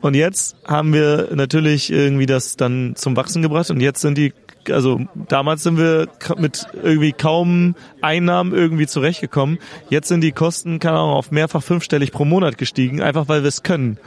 Und 0.00 0.14
jetzt 0.14 0.56
haben 0.64 0.92
wir 0.92 1.30
natürlich 1.34 1.90
irgendwie 1.90 2.26
das 2.26 2.56
dann 2.56 2.94
zum 2.94 3.16
Wachsen 3.16 3.42
gebracht 3.42 3.70
und 3.70 3.80
jetzt 3.80 4.00
sind 4.00 4.16
die, 4.16 4.32
also 4.70 5.00
damals 5.28 5.64
sind 5.64 5.76
wir 5.76 6.08
mit 6.36 6.66
irgendwie 6.84 7.12
kaum 7.12 7.74
Einnahmen 8.00 8.54
irgendwie 8.54 8.86
zurechtgekommen. 8.86 9.58
Jetzt 9.90 10.06
sind 10.08 10.20
die 10.20 10.30
Kosten, 10.30 10.78
keine 10.78 10.98
Ahnung, 10.98 11.14
auf 11.14 11.32
mehrfach 11.32 11.64
fünfstellig 11.64 12.12
pro 12.12 12.24
Monat 12.24 12.58
gestiegen, 12.58 13.02
einfach 13.02 13.28
weil 13.28 13.42
wir 13.42 13.48
es 13.48 13.64
können. 13.64 13.98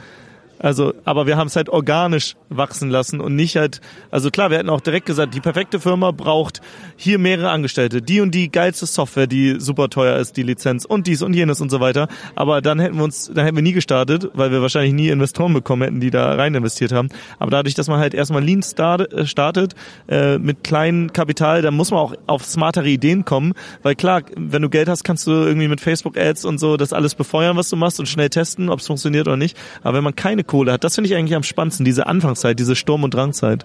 Also, 0.62 0.94
aber 1.04 1.26
wir 1.26 1.36
haben 1.36 1.48
es 1.48 1.56
halt 1.56 1.68
organisch 1.68 2.36
wachsen 2.48 2.88
lassen 2.88 3.20
und 3.20 3.34
nicht 3.34 3.56
halt, 3.56 3.80
also 4.10 4.30
klar, 4.30 4.50
wir 4.50 4.58
hätten 4.58 4.70
auch 4.70 4.80
direkt 4.80 5.06
gesagt, 5.06 5.34
die 5.34 5.40
perfekte 5.40 5.80
Firma 5.80 6.12
braucht 6.12 6.60
hier 6.96 7.18
mehrere 7.18 7.50
Angestellte, 7.50 8.00
die 8.00 8.20
und 8.20 8.32
die 8.32 8.50
geilste 8.50 8.86
Software, 8.86 9.26
die 9.26 9.56
super 9.58 9.90
teuer 9.90 10.16
ist, 10.18 10.36
die 10.36 10.44
Lizenz 10.44 10.84
und 10.84 11.08
dies 11.08 11.20
und 11.22 11.34
jenes 11.34 11.60
und 11.60 11.70
so 11.70 11.80
weiter. 11.80 12.06
Aber 12.36 12.62
dann 12.62 12.78
hätten 12.78 12.96
wir 12.96 13.04
uns, 13.04 13.30
dann 13.34 13.44
hätten 13.44 13.56
wir 13.56 13.62
nie 13.62 13.72
gestartet, 13.72 14.30
weil 14.34 14.52
wir 14.52 14.62
wahrscheinlich 14.62 14.94
nie 14.94 15.08
Investoren 15.08 15.52
bekommen 15.52 15.82
hätten, 15.82 16.00
die 16.00 16.10
da 16.10 16.34
rein 16.34 16.54
investiert 16.54 16.92
haben. 16.92 17.08
Aber 17.40 17.50
dadurch, 17.50 17.74
dass 17.74 17.88
man 17.88 17.98
halt 17.98 18.14
erstmal 18.14 18.44
Lean 18.44 18.60
äh, 18.60 19.26
startet, 19.26 19.74
äh, 20.08 20.38
mit 20.38 20.62
kleinem 20.62 21.12
Kapital, 21.12 21.62
dann 21.62 21.74
muss 21.74 21.90
man 21.90 21.98
auch 21.98 22.14
auf 22.28 22.44
smartere 22.44 22.88
Ideen 22.88 23.24
kommen, 23.24 23.54
weil 23.82 23.96
klar, 23.96 24.22
wenn 24.36 24.62
du 24.62 24.68
Geld 24.68 24.88
hast, 24.88 25.02
kannst 25.02 25.26
du 25.26 25.32
irgendwie 25.32 25.66
mit 25.66 25.80
Facebook 25.80 26.16
Ads 26.16 26.44
und 26.44 26.58
so 26.58 26.76
das 26.76 26.92
alles 26.92 27.16
befeuern, 27.16 27.56
was 27.56 27.68
du 27.68 27.76
machst 27.76 27.98
und 27.98 28.06
schnell 28.06 28.28
testen, 28.28 28.68
ob 28.68 28.78
es 28.78 28.86
funktioniert 28.86 29.26
oder 29.26 29.36
nicht. 29.36 29.56
Aber 29.82 29.96
wenn 29.96 30.04
man 30.04 30.14
keine 30.14 30.44
Kohle 30.52 30.72
hat. 30.72 30.84
Das 30.84 30.96
finde 30.96 31.08
ich 31.08 31.16
eigentlich 31.16 31.34
am 31.34 31.44
spannendsten, 31.44 31.86
diese 31.86 32.06
Anfangszeit, 32.06 32.58
diese 32.58 32.76
Sturm- 32.76 33.04
und 33.04 33.14
Drangzeit. 33.14 33.64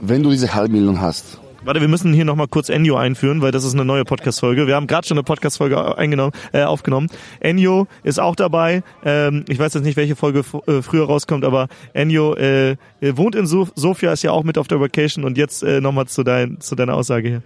wenn 0.00 0.22
du 0.22 0.30
diese 0.30 0.54
halbe 0.54 0.72
Million 0.72 1.00
hast. 1.00 1.38
Warte, 1.62 1.82
wir 1.82 1.88
müssen 1.88 2.14
hier 2.14 2.24
nochmal 2.24 2.48
kurz 2.48 2.70
Enyo 2.70 2.96
einführen, 2.96 3.42
weil 3.42 3.52
das 3.52 3.64
ist 3.64 3.74
eine 3.74 3.84
neue 3.84 4.04
Podcast-Folge. 4.04 4.66
Wir 4.66 4.76
haben 4.76 4.86
gerade 4.86 5.06
schon 5.06 5.18
eine 5.18 5.24
Podcast-Folge 5.24 5.98
eingenommen, 5.98 6.32
äh, 6.52 6.62
aufgenommen. 6.62 7.08
Enyo 7.40 7.86
ist 8.02 8.18
auch 8.18 8.34
dabei. 8.34 8.82
Ähm, 9.04 9.44
ich 9.46 9.58
weiß 9.58 9.74
jetzt 9.74 9.84
nicht, 9.84 9.98
welche 9.98 10.16
Folge 10.16 10.42
äh, 10.66 10.80
früher 10.80 11.04
rauskommt, 11.04 11.44
aber 11.44 11.68
Enyo 11.92 12.34
äh, 12.34 12.76
wohnt 13.02 13.34
in 13.34 13.46
Sof 13.46 13.72
Sofia, 13.76 14.12
ist 14.12 14.22
ja 14.22 14.30
auch 14.32 14.42
mit 14.42 14.56
auf 14.56 14.68
der 14.68 14.80
Vacation 14.80 15.24
und 15.24 15.36
jetzt 15.36 15.62
äh, 15.62 15.82
nochmal 15.82 16.06
zu, 16.06 16.22
dein, 16.22 16.60
zu 16.60 16.76
deiner 16.76 16.94
Aussage 16.94 17.28
hier. 17.28 17.42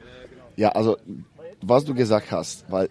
Ja, 0.57 0.69
also 0.71 0.97
was 1.61 1.85
du 1.85 1.93
gesagt 1.93 2.31
hast, 2.31 2.67
weil 2.71 2.89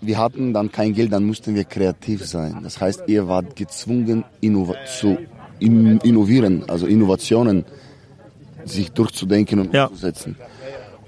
wir 0.00 0.18
hatten 0.18 0.52
dann 0.52 0.70
kein 0.70 0.94
Geld, 0.94 1.12
dann 1.12 1.24
mussten 1.24 1.56
wir 1.56 1.64
kreativ 1.64 2.24
sein. 2.24 2.60
Das 2.62 2.80
heißt, 2.80 3.02
ihr 3.08 3.26
wart 3.26 3.56
gezwungen 3.56 4.24
innov 4.40 4.72
zu 4.86 5.18
in 5.58 5.98
innovieren, 5.98 6.64
also 6.68 6.86
Innovationen 6.86 7.64
sich 8.64 8.92
durchzudenken 8.92 9.60
und 9.60 9.74
ja. 9.74 9.86
umzusetzen. 9.86 10.36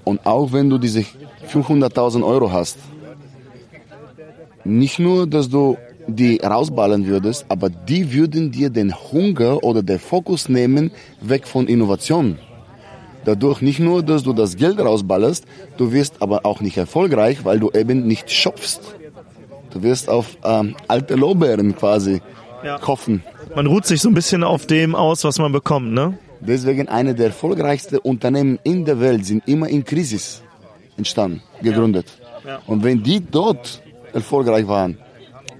Und 0.03 0.25
auch 0.25 0.51
wenn 0.51 0.69
du 0.69 0.77
diese 0.77 1.05
500.000 1.51 2.25
Euro 2.25 2.51
hast, 2.51 2.77
nicht 4.65 4.99
nur, 4.99 5.27
dass 5.27 5.49
du 5.49 5.77
die 6.07 6.37
rausballen 6.37 7.07
würdest, 7.07 7.45
aber 7.49 7.69
die 7.69 8.13
würden 8.13 8.51
dir 8.51 8.69
den 8.69 8.93
Hunger 8.93 9.63
oder 9.63 9.81
den 9.81 9.99
Fokus 9.99 10.49
nehmen 10.49 10.91
weg 11.21 11.47
von 11.47 11.67
Innovation. 11.67 12.37
Dadurch 13.25 13.61
nicht 13.61 13.79
nur, 13.79 14.03
dass 14.03 14.23
du 14.23 14.33
das 14.33 14.57
Geld 14.57 14.79
rausballerst, 14.79 15.45
du 15.77 15.93
wirst 15.93 16.21
aber 16.21 16.45
auch 16.45 16.59
nicht 16.59 16.77
erfolgreich, 16.77 17.45
weil 17.45 17.59
du 17.59 17.71
eben 17.71 18.05
nicht 18.05 18.31
schopfst. 18.31 18.81
Du 19.71 19.81
wirst 19.81 20.09
auf 20.09 20.37
ähm, 20.43 20.75
alte 20.87 21.15
Lorbeeren 21.15 21.75
quasi 21.75 22.21
ja. 22.63 22.85
hoffen. 22.85 23.23
Man 23.55 23.67
ruht 23.67 23.85
sich 23.85 24.01
so 24.01 24.09
ein 24.09 24.13
bisschen 24.13 24.43
auf 24.43 24.65
dem 24.65 24.93
aus, 24.93 25.23
was 25.23 25.39
man 25.39 25.51
bekommt, 25.51 25.93
ne? 25.93 26.17
Deswegen 26.45 26.89
eine 26.89 27.15
der 27.15 27.27
erfolgreichsten 27.27 27.97
Unternehmen 27.97 28.59
in 28.63 28.85
der 28.85 28.99
Welt 28.99 29.25
sind 29.25 29.47
immer 29.47 29.69
in 29.69 29.83
Krisis 29.83 30.41
entstanden, 30.97 31.41
gegründet. 31.61 32.07
Ja. 32.45 32.61
Und 32.67 32.83
wenn 32.83 33.01
die 33.01 33.19
dort 33.19 33.81
erfolgreich 34.13 34.67
waren, 34.67 34.97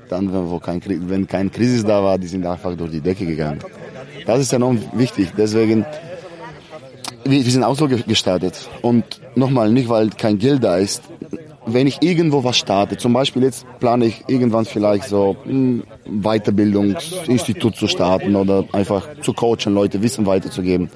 dann, 0.09 0.31
wo 0.49 0.59
kein, 0.59 0.81
wenn 1.09 1.27
kein 1.27 1.51
Krise 1.51 1.83
da 1.85 2.03
war, 2.03 2.17
die 2.17 2.27
sind 2.27 2.45
einfach 2.45 2.75
durch 2.75 2.91
die 2.91 3.01
Decke 3.01 3.25
gegangen. 3.25 3.59
Das 4.25 4.39
ist 4.39 4.53
enorm 4.53 4.79
wichtig. 4.93 5.31
Deswegen, 5.37 5.85
wir, 7.23 7.43
wir 7.45 7.51
sind 7.51 7.63
auch 7.63 7.75
so 7.75 7.87
gestartet. 7.87 8.69
Und 8.81 9.21
nochmal, 9.35 9.71
nicht 9.71 9.89
weil 9.89 10.09
kein 10.09 10.37
Geld 10.37 10.63
da 10.63 10.77
ist, 10.77 11.03
wenn 11.65 11.87
ich 11.87 12.01
irgendwo 12.01 12.43
was 12.43 12.57
starte, 12.57 12.97
zum 12.97 13.13
Beispiel 13.13 13.43
jetzt 13.43 13.65
plane 13.79 14.05
ich 14.05 14.23
irgendwann 14.27 14.65
vielleicht 14.65 15.05
so 15.05 15.35
ein 15.45 15.83
Weiterbildungsinstitut 16.05 17.75
zu 17.75 17.87
starten 17.87 18.35
oder 18.35 18.65
einfach 18.71 19.07
zu 19.21 19.33
coachen, 19.33 19.73
Leute 19.73 20.01
Wissen 20.01 20.25
weiterzugeben. 20.25 20.89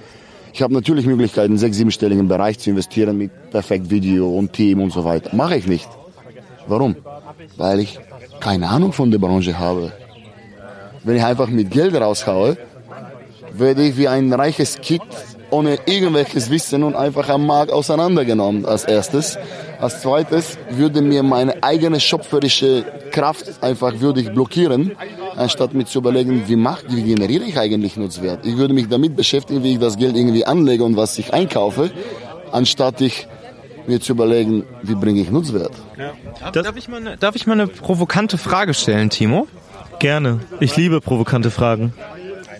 Ich 0.53 0.62
habe 0.62 0.74
natürlich 0.74 1.05
Möglichkeiten, 1.05 1.57
sechs, 1.57 1.77
siebenstelligen 1.77 2.27
Bereich 2.27 2.59
zu 2.59 2.71
investieren 2.71 3.17
mit 3.17 3.31
perfekt 3.51 3.89
Video 3.89 4.29
und 4.29 4.53
Team 4.53 4.81
und 4.81 4.91
so 4.91 5.03
weiter. 5.03 5.36
Mache 5.36 5.57
ich 5.57 5.67
nicht. 5.67 5.88
Warum? 6.67 6.95
Weil 7.57 7.79
ich 7.79 8.00
keine 8.39 8.67
Ahnung 8.69 8.91
von 8.91 9.12
der 9.12 9.19
Branche 9.19 9.57
habe. 9.57 9.91
Wenn 11.03 11.15
ich 11.15 11.24
einfach 11.24 11.47
mit 11.47 11.71
Geld 11.71 11.95
raushaue, 11.95 12.57
werde 13.53 13.83
ich 13.83 13.97
wie 13.97 14.07
ein 14.07 14.33
reiches 14.33 14.81
Kind 14.81 15.03
ohne 15.50 15.77
irgendwelches 15.86 16.50
Wissen 16.50 16.83
und 16.83 16.95
einfach 16.95 17.29
am 17.29 17.45
Markt 17.45 17.71
auseinandergenommen 17.71 18.65
als 18.65 18.83
erstes. 18.83 19.38
Als 19.79 20.01
zweites 20.01 20.57
würde 20.69 21.01
mir 21.01 21.24
meine 21.24 21.63
eigene 21.63 22.00
schöpferische 22.00 22.84
Kraft 23.12 23.62
einfach 23.62 24.00
würde 24.00 24.22
ich 24.22 24.31
blockieren, 24.31 24.96
anstatt 25.36 25.74
mir 25.74 25.86
zu 25.86 26.00
überlegen, 26.00 26.48
wie 26.48 26.55
macht, 26.55 26.86
wie 26.96 27.03
generiere 27.03 27.43
ich 27.43 27.60
eigentlich 27.60 27.96
Nutzwert. 27.96 28.46
Ich 28.46 28.57
würde 28.57 28.74
mich 28.74 28.88
damit 28.88 29.15
beschäftigen, 29.15 29.63
wie 29.63 29.74
ich 29.74 29.79
das 29.79 29.98
Geld 29.98 30.15
irgendwie 30.15 30.46
anlege 30.46 30.84
und 30.84 30.98
was 30.98 31.17
ich 31.19 31.34
einkaufe, 31.34 31.91
anstatt 32.51 33.01
ich 33.01 33.27
mir 33.88 34.01
zu 34.01 34.13
überlegen, 34.13 34.65
wie 34.81 34.96
bringe 34.96 35.22
ich 35.22 35.29
Nutzwert. 35.29 35.72
Darf, 36.39 36.51
darf, 36.51 36.75
ich 36.75 36.88
mal 36.88 36.98
eine, 36.98 37.17
darf 37.17 37.36
ich 37.36 37.48
mal 37.48 37.53
eine 37.53 37.67
provokante 37.67 38.38
Frage 38.38 38.74
stellen, 38.74 39.10
Timo? 39.10 39.48
Gerne. 40.00 40.41
Ich 40.60 40.75
liebe 40.75 41.01
provokante 41.01 41.51
Fragen. 41.51 41.93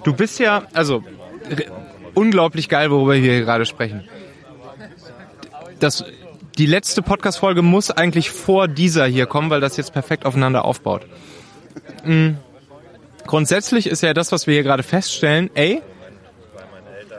Du 0.04 0.14
bist 0.14 0.40
ja, 0.40 0.64
also 0.74 1.04
unglaublich 2.14 2.70
geil, 2.70 2.90
worüber 2.92 3.14
wir 3.14 3.22
hier 3.22 3.42
gerade 3.42 3.66
sprechen. 3.66 4.08
Das, 5.80 6.04
die 6.58 6.66
letzte 6.66 7.02
Podcast-Folge 7.02 7.62
muss 7.62 7.92
eigentlich 7.92 8.32
vor 8.32 8.68
dieser 8.68 9.06
hier 9.06 9.28
kommen, 9.28 9.50
weil 9.50 9.62
das 9.62 9.78
jetzt 9.78 9.94
perfekt 9.94 10.26
aufeinander 10.26 10.66
aufbaut. 10.66 11.06
Mhm. 12.04 12.38
Grundsätzlich 13.26 13.88
ist 13.88 14.02
ja 14.02 14.14
das, 14.14 14.32
was 14.32 14.48
wir 14.48 14.54
hier 14.54 14.64
gerade 14.64 14.84
feststellen, 14.84 15.50
ey, 15.54 15.82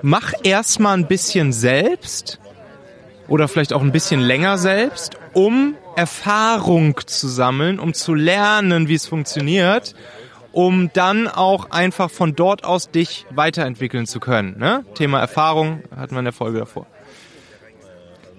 mach 0.03 0.33
erstmal 0.43 0.97
ein 0.97 1.07
bisschen 1.07 1.53
selbst 1.53 2.41
oder 3.29 3.47
vielleicht 3.47 3.73
auch 3.73 3.83
ein 3.83 3.93
bisschen 3.93 4.21
länger 4.21 4.59
selbst, 4.59 5.17
um 5.35 5.77
Erfahrung 5.97 6.99
zu 7.07 7.29
sammeln, 7.29 7.79
um 7.79 7.93
zu 7.93 8.15
lernen, 8.15 8.89
wie 8.89 8.95
es 8.95 9.07
funktioniert, 9.07 9.95
um 10.53 10.91
dann 10.95 11.29
auch 11.29 11.71
einfach 11.71 12.11
von 12.11 12.35
dort 12.35 12.65
aus 12.65 12.91
dich 12.91 13.27
weiterentwickeln 13.31 14.07
zu 14.07 14.19
können. 14.19 14.59
Ne? 14.59 14.85
Thema 14.95 15.21
Erfahrung 15.21 15.83
hatten 15.95 16.15
wir 16.15 16.21
in 16.21 16.25
der 16.25 16.33
Folge 16.33 16.61
davor. 16.61 16.87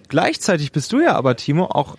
Gleichzeitig 0.10 0.72
bist 0.72 0.92
du 0.92 1.00
ja 1.00 1.16
aber, 1.16 1.36
Timo, 1.36 1.66
auch 1.66 1.96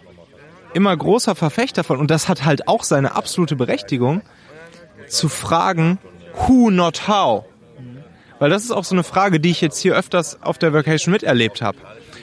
immer 0.74 0.96
großer 0.96 1.34
Verfechter 1.34 1.84
von, 1.84 1.98
und 1.98 2.10
das 2.10 2.28
hat 2.28 2.44
halt 2.44 2.68
auch 2.68 2.84
seine 2.84 3.16
absolute 3.16 3.56
Berechtigung, 3.56 4.22
zu 5.08 5.28
fragen, 5.28 5.98
who 6.46 6.70
not 6.70 7.08
how. 7.08 7.44
Weil 8.38 8.50
das 8.50 8.64
ist 8.64 8.70
auch 8.70 8.84
so 8.84 8.94
eine 8.94 9.04
Frage, 9.04 9.38
die 9.38 9.50
ich 9.50 9.60
jetzt 9.60 9.78
hier 9.78 9.94
öfters 9.94 10.42
auf 10.42 10.58
der 10.58 10.72
Vacation 10.72 11.12
miterlebt 11.12 11.62
habe. 11.62 11.78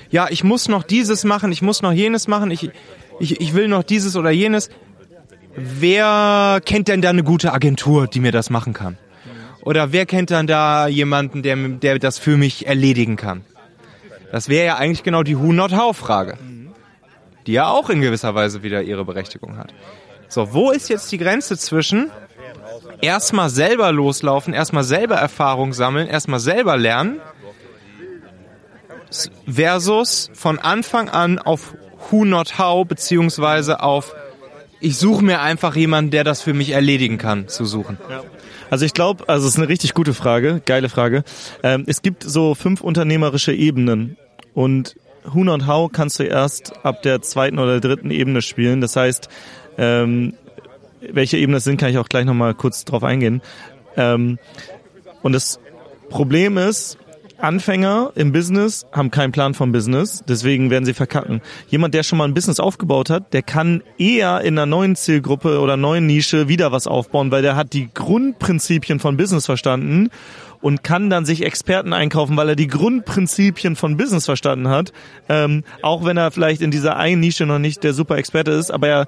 Ja, 0.09 0.27
ich 0.29 0.43
muss 0.43 0.67
noch 0.67 0.83
dieses 0.83 1.23
machen, 1.23 1.51
ich 1.51 1.61
muss 1.61 1.81
noch 1.81 1.91
jenes 1.91 2.27
machen, 2.27 2.49
ich, 2.49 2.71
ich, 3.19 3.39
ich 3.39 3.53
will 3.53 3.67
noch 3.67 3.83
dieses 3.83 4.15
oder 4.15 4.31
jenes. 4.31 4.69
Wer 5.55 6.61
kennt 6.65 6.87
denn 6.87 7.01
da 7.01 7.09
eine 7.09 7.23
gute 7.23 7.53
Agentur, 7.53 8.07
die 8.07 8.19
mir 8.19 8.31
das 8.31 8.49
machen 8.49 8.73
kann? 8.73 8.97
Oder 9.61 9.91
wer 9.91 10.05
kennt 10.05 10.31
dann 10.31 10.47
da 10.47 10.87
jemanden, 10.87 11.43
der, 11.43 11.55
der 11.55 11.99
das 11.99 12.19
für 12.19 12.37
mich 12.37 12.67
erledigen 12.67 13.15
kann? 13.15 13.43
Das 14.31 14.49
wäre 14.49 14.65
ja 14.65 14.75
eigentlich 14.77 15.03
genau 15.03 15.23
die 15.23 15.37
Who 15.37 15.53
Not 15.53 15.73
How 15.73 15.95
Frage, 15.95 16.37
die 17.45 17.53
ja 17.53 17.69
auch 17.69 17.89
in 17.89 18.01
gewisser 18.01 18.35
Weise 18.35 18.63
wieder 18.63 18.81
ihre 18.81 19.05
Berechtigung 19.05 19.57
hat. 19.57 19.73
So, 20.27 20.53
wo 20.53 20.71
ist 20.71 20.89
jetzt 20.89 21.11
die 21.11 21.17
Grenze 21.17 21.57
zwischen 21.57 22.11
erstmal 23.01 23.49
selber 23.49 23.91
loslaufen, 23.91 24.53
erstmal 24.53 24.83
selber 24.83 25.15
Erfahrung 25.15 25.73
sammeln, 25.73 26.07
erstmal 26.07 26.39
selber 26.39 26.77
lernen 26.77 27.21
versus 29.47 30.29
von 30.33 30.59
Anfang 30.59 31.09
an 31.09 31.39
auf 31.39 31.75
Who 32.09 32.25
Not 32.25 32.59
How 32.59 32.85
beziehungsweise 32.85 33.81
auf 33.81 34.13
ich 34.79 34.97
suche 34.97 35.23
mir 35.23 35.41
einfach 35.41 35.75
jemanden, 35.75 36.11
der 36.11 36.23
das 36.23 36.41
für 36.41 36.53
mich 36.53 36.71
erledigen 36.71 37.17
kann, 37.17 37.47
zu 37.47 37.65
suchen. 37.65 37.97
Also 38.69 38.85
ich 38.85 38.93
glaube, 38.93 39.27
also 39.27 39.47
es 39.47 39.53
ist 39.53 39.59
eine 39.59 39.69
richtig 39.69 39.93
gute 39.93 40.13
Frage, 40.13 40.61
geile 40.65 40.89
Frage. 40.89 41.23
Ähm, 41.63 41.83
es 41.87 42.01
gibt 42.01 42.23
so 42.23 42.53
fünf 42.53 42.81
unternehmerische 42.81 43.53
Ebenen 43.53 44.17
und 44.53 44.95
Who 45.23 45.43
Not 45.43 45.67
How 45.67 45.91
kannst 45.91 46.19
du 46.19 46.23
erst 46.23 46.85
ab 46.85 47.01
der 47.01 47.21
zweiten 47.21 47.59
oder 47.59 47.79
dritten 47.79 48.11
Ebene 48.11 48.41
spielen. 48.41 48.81
Das 48.81 48.95
heißt, 48.95 49.27
ähm, 49.77 50.33
welche 51.01 51.37
Ebenen 51.37 51.55
das 51.55 51.63
sind, 51.63 51.77
kann 51.77 51.89
ich 51.89 51.97
auch 51.97 52.09
gleich 52.09 52.25
nochmal 52.25 52.53
kurz 52.53 52.85
drauf 52.85 53.03
eingehen. 53.03 53.41
Ähm, 53.95 54.39
und 55.21 55.33
das 55.33 55.59
Problem 56.09 56.57
ist, 56.57 56.97
Anfänger 57.39 58.11
im 58.15 58.31
Business 58.31 58.85
haben 58.91 59.11
keinen 59.11 59.31
Plan 59.31 59.53
vom 59.53 59.71
Business, 59.71 60.23
deswegen 60.27 60.69
werden 60.69 60.85
sie 60.85 60.93
verkacken. 60.93 61.41
Jemand, 61.67 61.93
der 61.93 62.03
schon 62.03 62.17
mal 62.17 62.25
ein 62.25 62.33
Business 62.33 62.59
aufgebaut 62.59 63.09
hat, 63.09 63.33
der 63.33 63.43
kann 63.43 63.83
eher 63.97 64.41
in 64.41 64.57
einer 64.57 64.65
neuen 64.65 64.95
Zielgruppe 64.95 65.59
oder 65.59 65.77
neuen 65.77 66.07
Nische 66.07 66.47
wieder 66.47 66.71
was 66.71 66.87
aufbauen, 66.87 67.31
weil 67.31 67.41
der 67.41 67.55
hat 67.55 67.73
die 67.73 67.89
Grundprinzipien 67.93 68.99
von 68.99 69.17
Business 69.17 69.45
verstanden 69.45 70.09
und 70.61 70.83
kann 70.83 71.09
dann 71.09 71.25
sich 71.25 71.43
Experten 71.45 71.93
einkaufen, 71.93 72.35
weil 72.37 72.49
er 72.49 72.55
die 72.55 72.67
Grundprinzipien 72.67 73.75
von 73.75 73.97
Business 73.97 74.25
verstanden 74.25 74.69
hat. 74.69 74.91
Ähm, 75.29 75.63
auch 75.81 76.03
wenn 76.05 76.17
er 76.17 76.31
vielleicht 76.31 76.61
in 76.61 76.71
dieser 76.71 76.97
einen 76.97 77.21
Nische 77.21 77.45
noch 77.45 77.59
nicht 77.59 77.83
der 77.83 77.93
super 77.93 78.17
Experte 78.17 78.51
ist, 78.51 78.71
aber 78.71 78.87
er 78.87 79.07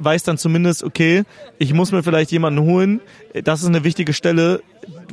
weiß 0.00 0.22
dann 0.24 0.38
zumindest, 0.38 0.82
okay, 0.82 1.24
ich 1.58 1.72
muss 1.72 1.92
mir 1.92 2.02
vielleicht 2.02 2.32
jemanden 2.32 2.60
holen. 2.60 3.00
Das 3.44 3.60
ist 3.60 3.66
eine 3.66 3.84
wichtige 3.84 4.12
Stelle, 4.12 4.62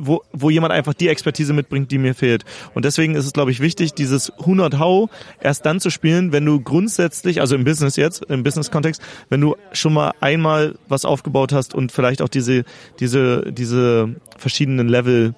wo, 0.00 0.22
wo 0.32 0.50
jemand 0.50 0.72
einfach 0.72 0.94
die 0.94 1.08
Expertise 1.08 1.52
mitbringt, 1.52 1.90
die 1.90 1.98
mir 1.98 2.14
fehlt. 2.14 2.44
Und 2.74 2.84
deswegen 2.84 3.14
ist 3.14 3.26
es, 3.26 3.32
glaube 3.32 3.50
ich, 3.50 3.60
wichtig, 3.60 3.94
dieses 3.94 4.30
100 4.30 4.78
How 4.78 5.10
erst 5.40 5.66
dann 5.66 5.80
zu 5.80 5.90
spielen, 5.90 6.32
wenn 6.32 6.44
du 6.44 6.60
grundsätzlich, 6.60 7.40
also 7.40 7.54
im 7.54 7.64
Business 7.64 7.96
jetzt, 7.96 8.24
im 8.24 8.42
Business-Kontext, 8.42 9.02
wenn 9.28 9.40
du 9.40 9.56
schon 9.72 9.92
mal 9.92 10.12
einmal 10.20 10.74
was 10.88 11.04
aufgebaut 11.04 11.52
hast 11.52 11.74
und 11.74 11.92
vielleicht 11.92 12.22
auch 12.22 12.28
diese, 12.28 12.64
diese, 12.98 13.52
diese 13.52 14.16
verschiedenen 14.36 14.88
Level 14.88 15.34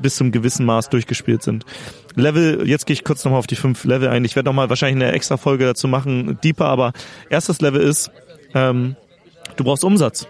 bis 0.00 0.16
zum 0.16 0.32
gewissen 0.32 0.66
Maß 0.66 0.90
durchgespielt 0.90 1.42
sind. 1.42 1.64
Level, 2.14 2.68
jetzt 2.68 2.86
gehe 2.86 2.94
ich 2.94 3.04
kurz 3.04 3.24
nochmal 3.24 3.38
auf 3.38 3.46
die 3.46 3.56
fünf 3.56 3.84
Level 3.84 4.08
ein. 4.08 4.24
Ich 4.24 4.36
werde 4.36 4.48
nochmal 4.48 4.68
wahrscheinlich 4.68 5.02
eine 5.02 5.14
extra 5.14 5.36
Folge 5.36 5.64
dazu 5.64 5.88
machen, 5.88 6.38
deeper, 6.42 6.66
aber 6.66 6.92
erstes 7.30 7.60
Level 7.60 7.80
ist, 7.80 8.10
ähm, 8.54 8.96
du 9.56 9.64
brauchst 9.64 9.84
Umsatz. 9.84 10.26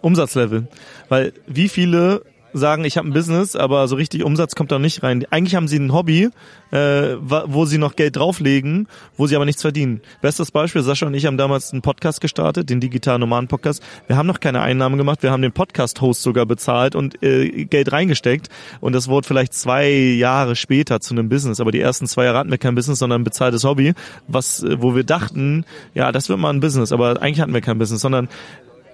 Umsatzlevel. 0.00 0.66
Weil 1.08 1.32
wie 1.46 1.68
viele 1.68 2.22
sagen, 2.52 2.84
ich 2.84 2.96
habe 2.96 3.08
ein 3.08 3.12
Business, 3.12 3.56
aber 3.56 3.88
so 3.88 3.96
richtig 3.96 4.24
Umsatz 4.24 4.54
kommt 4.54 4.72
da 4.72 4.78
nicht 4.78 5.02
rein. 5.02 5.24
Eigentlich 5.30 5.54
haben 5.54 5.68
sie 5.68 5.78
ein 5.78 5.92
Hobby, 5.92 6.30
äh, 6.70 7.16
wo 7.18 7.64
sie 7.64 7.78
noch 7.78 7.96
Geld 7.96 8.16
drauflegen, 8.16 8.88
wo 9.16 9.26
sie 9.26 9.36
aber 9.36 9.44
nichts 9.44 9.62
verdienen. 9.62 10.00
Bestes 10.20 10.50
Beispiel, 10.50 10.82
Sascha 10.82 11.06
und 11.06 11.14
ich 11.14 11.26
haben 11.26 11.36
damals 11.36 11.72
einen 11.72 11.82
Podcast 11.82 12.20
gestartet, 12.20 12.70
den 12.70 12.80
Digital 12.80 13.18
Nomaden 13.18 13.48
Podcast. 13.48 13.82
Wir 14.06 14.16
haben 14.16 14.26
noch 14.26 14.40
keine 14.40 14.60
Einnahmen 14.60 14.96
gemacht, 14.96 15.22
wir 15.22 15.30
haben 15.30 15.42
den 15.42 15.52
Podcast-Host 15.52 16.22
sogar 16.22 16.46
bezahlt 16.46 16.94
und 16.94 17.22
äh, 17.22 17.64
Geld 17.64 17.92
reingesteckt 17.92 18.48
und 18.80 18.94
das 18.94 19.08
wurde 19.08 19.26
vielleicht 19.26 19.54
zwei 19.54 19.90
Jahre 19.90 20.56
später 20.56 21.00
zu 21.00 21.14
einem 21.14 21.28
Business. 21.28 21.60
Aber 21.60 21.72
die 21.72 21.80
ersten 21.80 22.06
zwei 22.06 22.24
Jahre 22.24 22.38
hatten 22.38 22.50
wir 22.50 22.58
kein 22.58 22.74
Business, 22.74 22.98
sondern 22.98 23.22
ein 23.22 23.24
bezahltes 23.24 23.64
Hobby, 23.64 23.94
was, 24.28 24.62
äh, 24.62 24.80
wo 24.80 24.94
wir 24.94 25.04
dachten, 25.04 25.64
ja, 25.94 26.12
das 26.12 26.28
wird 26.28 26.38
mal 26.38 26.50
ein 26.50 26.60
Business, 26.60 26.92
aber 26.92 27.20
eigentlich 27.20 27.40
hatten 27.40 27.54
wir 27.54 27.60
kein 27.60 27.78
Business, 27.78 28.00
sondern 28.00 28.28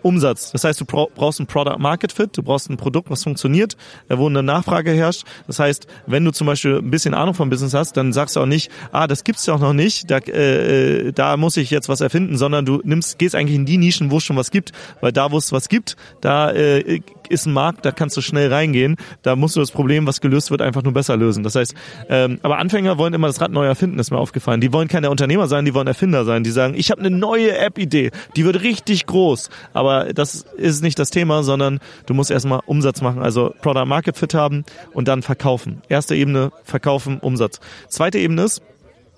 Umsatz. 0.02 0.52
Das 0.52 0.64
heißt, 0.64 0.80
du 0.80 0.84
brauchst 0.84 1.40
ein 1.40 1.46
Product 1.46 1.78
Market 1.78 2.12
Fit, 2.12 2.36
du 2.36 2.42
brauchst 2.42 2.70
ein 2.70 2.76
Produkt, 2.76 3.10
was 3.10 3.22
funktioniert, 3.22 3.76
wo 4.08 4.26
eine 4.28 4.42
Nachfrage 4.42 4.92
herrscht. 4.92 5.24
Das 5.46 5.58
heißt, 5.58 5.86
wenn 6.06 6.24
du 6.24 6.30
zum 6.30 6.46
Beispiel 6.46 6.78
ein 6.78 6.90
bisschen 6.90 7.14
Ahnung 7.14 7.34
vom 7.34 7.50
Business 7.50 7.74
hast, 7.74 7.96
dann 7.96 8.12
sagst 8.12 8.36
du 8.36 8.40
auch 8.40 8.46
nicht, 8.46 8.70
ah, 8.92 9.06
das 9.06 9.24
gibt's 9.24 9.46
ja 9.46 9.54
auch 9.54 9.60
noch 9.60 9.72
nicht, 9.72 10.10
da, 10.10 10.18
äh, 10.18 11.12
da 11.12 11.36
muss 11.36 11.56
ich 11.56 11.70
jetzt 11.70 11.88
was 11.88 12.00
erfinden, 12.00 12.36
sondern 12.36 12.64
du 12.64 12.80
nimmst, 12.84 13.18
gehst 13.18 13.34
eigentlich 13.34 13.56
in 13.56 13.66
die 13.66 13.78
Nischen, 13.78 14.10
wo 14.10 14.18
es 14.18 14.24
schon 14.24 14.36
was 14.36 14.50
gibt, 14.50 14.72
weil 15.00 15.12
da, 15.12 15.30
wo 15.30 15.38
es 15.38 15.52
was 15.52 15.68
gibt, 15.68 15.96
da 16.20 16.50
äh, 16.52 17.00
ist 17.28 17.46
ein 17.46 17.52
Markt, 17.52 17.84
da 17.84 17.92
kannst 17.92 18.16
du 18.16 18.20
schnell 18.20 18.52
reingehen. 18.52 18.96
Da 19.22 19.36
musst 19.36 19.56
du 19.56 19.60
das 19.60 19.70
Problem, 19.70 20.06
was 20.06 20.20
gelöst 20.20 20.50
wird, 20.50 20.62
einfach 20.62 20.82
nur 20.82 20.92
besser 20.92 21.16
lösen. 21.16 21.42
Das 21.42 21.54
heißt, 21.54 21.74
ähm, 22.08 22.38
aber 22.42 22.58
Anfänger 22.58 22.98
wollen 22.98 23.14
immer 23.14 23.26
das 23.26 23.40
Rad 23.40 23.50
neu 23.50 23.66
erfinden, 23.66 23.98
ist 23.98 24.10
mir 24.10 24.18
aufgefallen. 24.18 24.60
Die 24.60 24.72
wollen 24.72 24.88
keine 24.88 25.10
Unternehmer 25.10 25.46
sein, 25.46 25.64
die 25.64 25.74
wollen 25.74 25.86
Erfinder 25.86 26.24
sein. 26.24 26.44
Die 26.44 26.50
sagen, 26.50 26.74
ich 26.76 26.90
habe 26.90 27.00
eine 27.00 27.10
neue 27.10 27.56
App-Idee, 27.56 28.10
die 28.36 28.44
wird 28.44 28.62
richtig 28.62 29.06
groß. 29.06 29.50
Aber 29.72 30.12
das 30.12 30.46
ist 30.56 30.82
nicht 30.82 30.98
das 30.98 31.10
Thema, 31.10 31.42
sondern 31.42 31.80
du 32.06 32.14
musst 32.14 32.30
erstmal 32.30 32.60
Umsatz 32.66 33.00
machen, 33.00 33.22
also 33.22 33.54
Product 33.62 33.86
Market 33.86 34.16
Fit 34.16 34.34
haben 34.34 34.64
und 34.92 35.08
dann 35.08 35.22
verkaufen. 35.22 35.82
Erste 35.88 36.14
Ebene, 36.14 36.52
verkaufen, 36.64 37.18
Umsatz. 37.18 37.60
Zweite 37.88 38.18
Ebene 38.18 38.42
ist, 38.42 38.62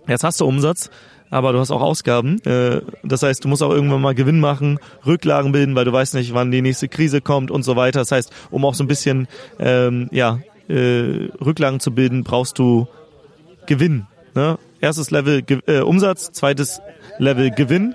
jetzt 0.07 0.25
hast 0.25 0.41
du 0.41 0.47
Umsatz, 0.47 0.91
aber 1.31 1.53
du 1.53 1.61
hast 1.61 1.71
auch 1.71 1.81
Ausgaben. 1.81 2.41
Äh, 2.45 2.83
das 3.03 3.23
heißt, 3.23 3.45
du 3.45 3.49
musst 3.49 3.63
auch 3.63 3.71
irgendwann 3.71 4.03
mal 4.03 4.15
Gewinn 4.15 4.41
machen, 4.41 4.79
Rücklagen 5.07 5.53
bilden, 5.53 5.75
weil 5.75 5.85
du 5.85 5.93
weißt 5.93 6.15
nicht, 6.15 6.35
wann 6.35 6.51
die 6.51 6.63
nächste 6.63 6.89
Krise 6.89 7.21
kommt 7.21 7.51
und 7.51 7.63
so 7.63 7.77
weiter. 7.77 8.01
Das 8.01 8.13
heißt, 8.13 8.33
um 8.51 8.65
auch 8.65 8.75
so 8.75 8.85
ein 8.85 8.89
bisschen 8.89 9.29
ähm, 9.59 10.09
ja, 10.13 10.41
äh, 10.69 11.29
Rücklagen 11.45 11.81
zu 11.81 11.93
bilden, 11.93 12.25
brauchst 12.25 12.59
du 12.59 12.89
Gewinn. 13.67 14.07
Ne? 14.35 14.59
Erstes 14.81 15.11
Level 15.11 15.43
äh, 15.67 15.81
Umsatz, 15.81 16.33
zweites 16.33 16.81
Level 17.19 17.51
Gewinn. 17.51 17.95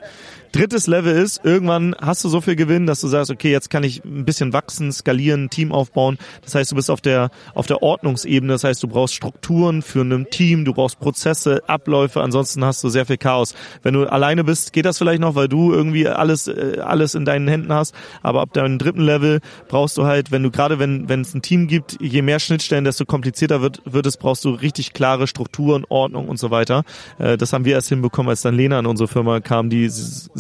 Drittes 0.56 0.88
Level 0.88 1.14
ist, 1.14 1.44
irgendwann 1.44 1.98
hast 2.00 2.24
du 2.24 2.30
so 2.30 2.40
viel 2.40 2.56
Gewinn, 2.56 2.86
dass 2.86 3.02
du 3.02 3.10
sagst, 3.10 3.30
okay, 3.30 3.52
jetzt 3.52 3.70
kann 3.70 3.84
ich 3.84 4.06
ein 4.06 4.24
bisschen 4.24 4.54
wachsen, 4.54 4.94
skalieren, 4.94 5.50
Team 5.50 5.74
aufbauen. 5.74 6.18
Das 6.44 6.56
heißt, 6.56 6.72
du 6.72 6.78
bist 6.78 6.90
auf 6.90 7.02
der, 7.02 7.30
auf 7.54 7.68
der 7.68 7.84
Ordnungsebene. 7.84 8.54
Das 8.54 8.64
heißt, 8.64 8.82
du 8.82 8.88
brauchst 8.88 9.16
Strukturen 9.16 9.82
für 9.82 10.00
ein 10.04 10.28
Team, 10.30 10.64
du 10.64 10.74
brauchst 10.74 10.98
Prozesse, 11.02 11.62
Abläufe. 11.68 12.22
Ansonsten 12.22 12.64
hast 12.64 12.82
du 12.86 12.88
sehr 12.88 13.06
viel 13.06 13.18
Chaos. 13.18 13.54
Wenn 13.84 13.96
du 13.96 14.06
alleine 14.06 14.46
bist, 14.46 14.72
geht 14.72 14.86
das 14.86 14.98
vielleicht 14.98 15.20
noch, 15.20 15.36
weil 15.36 15.50
du 15.50 15.74
irgendwie 15.74 16.08
alles, 16.08 16.48
äh, 16.48 16.78
alles 16.80 17.16
in 17.16 17.26
deinen 17.26 17.50
Händen 17.50 17.74
hast. 17.74 17.94
Aber 18.22 18.40
ab 18.40 18.54
deinem 18.54 18.78
dritten 18.78 19.02
Level 19.02 19.42
brauchst 19.68 19.98
du 19.98 20.06
halt, 20.06 20.32
wenn 20.32 20.42
du 20.42 20.52
gerade, 20.52 20.80
wenn, 20.80 21.10
wenn 21.10 21.20
es 21.20 21.34
ein 21.34 21.42
Team 21.42 21.68
gibt, 21.68 21.98
je 22.00 22.22
mehr 22.22 22.40
Schnittstellen, 22.40 22.86
desto 22.86 23.04
komplizierter 23.04 23.62
wird, 23.62 23.82
wird 23.84 24.06
es, 24.06 24.16
brauchst 24.16 24.46
du 24.46 24.52
richtig 24.52 24.94
klare 24.94 25.28
Strukturen, 25.28 25.84
Ordnung 25.90 26.30
und 26.30 26.40
so 26.40 26.50
weiter. 26.50 26.86
Äh, 27.20 27.36
das 27.36 27.52
haben 27.52 27.66
wir 27.66 27.74
erst 27.74 27.90
hinbekommen, 27.90 28.30
als 28.30 28.42
dann 28.42 28.56
Lena 28.56 28.80
in 28.80 28.86
unsere 28.86 29.10
Firma 29.10 29.42
kam, 29.42 29.70
die 29.70 29.90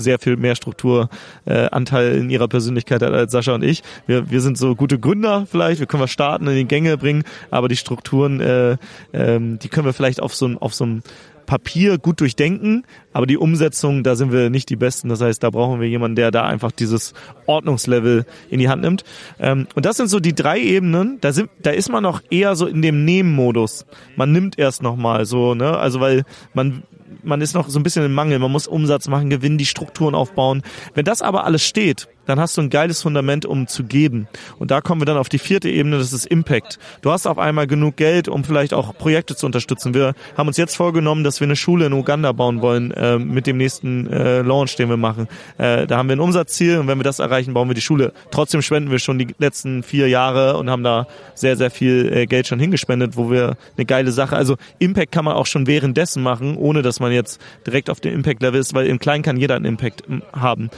sehr 0.05 0.19
viel 0.19 0.37
mehr 0.37 0.55
Strukturanteil 0.55 2.07
äh, 2.13 2.17
in 2.17 2.29
ihrer 2.29 2.47
Persönlichkeit 2.47 3.01
hat 3.01 3.11
als 3.11 3.33
Sascha 3.33 3.53
und 3.53 3.63
ich. 3.63 3.83
Wir, 4.07 4.31
wir 4.31 4.39
sind 4.39 4.57
so 4.57 4.75
gute 4.75 4.97
Gründer 4.97 5.45
vielleicht, 5.45 5.81
wir 5.81 5.87
können 5.87 6.03
was 6.03 6.11
starten, 6.11 6.47
in 6.47 6.55
die 6.55 6.65
Gänge 6.65 6.97
bringen, 6.97 7.23
aber 7.51 7.67
die 7.67 7.75
Strukturen, 7.75 8.39
äh, 8.39 8.77
ähm, 9.11 9.59
die 9.59 9.67
können 9.67 9.85
wir 9.85 9.93
vielleicht 9.93 10.21
auf 10.21 10.33
so, 10.33 10.49
auf 10.59 10.73
so 10.73 10.85
einem 10.85 11.03
Papier 11.45 11.97
gut 11.97 12.21
durchdenken, 12.21 12.85
aber 13.13 13.25
die 13.25 13.37
Umsetzung, 13.37 14.03
da 14.03 14.15
sind 14.15 14.31
wir 14.31 14.49
nicht 14.49 14.69
die 14.69 14.75
Besten. 14.75 15.09
Das 15.09 15.21
heißt, 15.21 15.43
da 15.43 15.49
brauchen 15.49 15.79
wir 15.79 15.87
jemanden, 15.87 16.15
der 16.15 16.31
da 16.31 16.43
einfach 16.43 16.71
dieses 16.71 17.13
Ordnungslevel 17.45 18.25
in 18.49 18.59
die 18.59 18.69
Hand 18.69 18.81
nimmt. 18.81 19.03
Ähm, 19.39 19.67
und 19.75 19.85
das 19.85 19.97
sind 19.97 20.09
so 20.09 20.19
die 20.19 20.33
drei 20.33 20.59
Ebenen. 20.59 21.19
Da, 21.21 21.31
sind, 21.31 21.49
da 21.61 21.71
ist 21.71 21.89
man 21.89 22.03
noch 22.03 22.21
eher 22.29 22.55
so 22.55 22.65
in 22.65 22.81
dem 22.81 23.05
Nehmen-Modus. 23.05 23.85
Man 24.15 24.31
nimmt 24.31 24.57
erst 24.57 24.81
nochmal 24.81 25.25
so, 25.25 25.55
ne? 25.55 25.77
Also 25.77 25.99
weil 25.99 26.23
man 26.53 26.83
man 27.23 27.41
ist 27.41 27.53
noch 27.53 27.69
so 27.69 27.79
ein 27.79 27.83
bisschen 27.83 28.05
im 28.05 28.13
Mangel, 28.13 28.39
man 28.39 28.51
muss 28.51 28.67
Umsatz 28.67 29.07
machen, 29.07 29.29
gewinnen, 29.29 29.57
die 29.57 29.65
Strukturen 29.65 30.15
aufbauen. 30.15 30.61
Wenn 30.93 31.05
das 31.05 31.21
aber 31.21 31.45
alles 31.45 31.63
steht, 31.63 32.07
dann 32.25 32.39
hast 32.39 32.57
du 32.57 32.61
ein 32.61 32.69
geiles 32.69 33.01
Fundament, 33.01 33.45
um 33.45 33.67
zu 33.67 33.83
geben. 33.83 34.27
Und 34.59 34.71
da 34.71 34.81
kommen 34.81 35.01
wir 35.01 35.05
dann 35.05 35.17
auf 35.17 35.29
die 35.29 35.39
vierte 35.39 35.69
Ebene, 35.69 35.97
das 35.97 36.13
ist 36.13 36.25
Impact. 36.25 36.79
Du 37.01 37.11
hast 37.11 37.27
auf 37.27 37.37
einmal 37.37 37.67
genug 37.67 37.95
Geld, 37.97 38.27
um 38.27 38.43
vielleicht 38.43 38.73
auch 38.73 38.95
Projekte 38.97 39.35
zu 39.35 39.45
unterstützen. 39.45 39.93
Wir 39.93 40.13
haben 40.37 40.47
uns 40.47 40.57
jetzt 40.57 40.75
vorgenommen, 40.75 41.23
dass 41.23 41.39
wir 41.39 41.45
eine 41.45 41.55
Schule 41.55 41.85
in 41.85 41.93
Uganda 41.93 42.31
bauen 42.31 42.61
wollen 42.61 42.91
äh, 42.91 43.17
mit 43.17 43.47
dem 43.47 43.57
nächsten 43.57 44.07
äh, 44.11 44.41
Launch, 44.41 44.75
den 44.75 44.89
wir 44.89 44.97
machen. 44.97 45.27
Äh, 45.57 45.87
da 45.87 45.97
haben 45.97 46.09
wir 46.09 46.15
ein 46.15 46.19
Umsatzziel 46.19 46.79
und 46.79 46.87
wenn 46.87 46.99
wir 46.99 47.03
das 47.03 47.19
erreichen, 47.19 47.53
bauen 47.53 47.69
wir 47.69 47.75
die 47.75 47.81
Schule. 47.81 48.13
Trotzdem 48.31 48.61
spenden 48.61 48.91
wir 48.91 48.99
schon 48.99 49.17
die 49.17 49.27
letzten 49.37 49.83
vier 49.83 50.07
Jahre 50.07 50.57
und 50.57 50.69
haben 50.69 50.83
da 50.83 51.07
sehr, 51.33 51.57
sehr 51.57 51.71
viel 51.71 52.11
äh, 52.11 52.25
Geld 52.25 52.47
schon 52.47 52.59
hingespendet, 52.59 53.17
wo 53.17 53.31
wir 53.31 53.57
eine 53.77 53.85
geile 53.85 54.11
Sache, 54.11 54.35
also 54.35 54.55
Impact 54.79 55.11
kann 55.11 55.25
man 55.25 55.35
auch 55.35 55.45
schon 55.45 55.67
währenddessen 55.67 56.23
machen, 56.23 56.57
ohne 56.57 56.81
dass 56.81 56.99
man 56.99 57.11
jetzt 57.11 57.41
direkt 57.65 57.89
auf 57.89 57.99
dem 57.99 58.13
Impact-Level 58.13 58.59
ist, 58.59 58.73
weil 58.73 58.87
im 58.87 58.99
Kleinen 58.99 59.23
kann 59.23 59.37
jeder 59.37 59.55
einen 59.55 59.65
Impact 59.65 60.03
haben. 60.33 60.69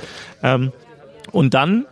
Ähm, 0.43 0.71
und 1.31 1.53
dann, 1.53 1.85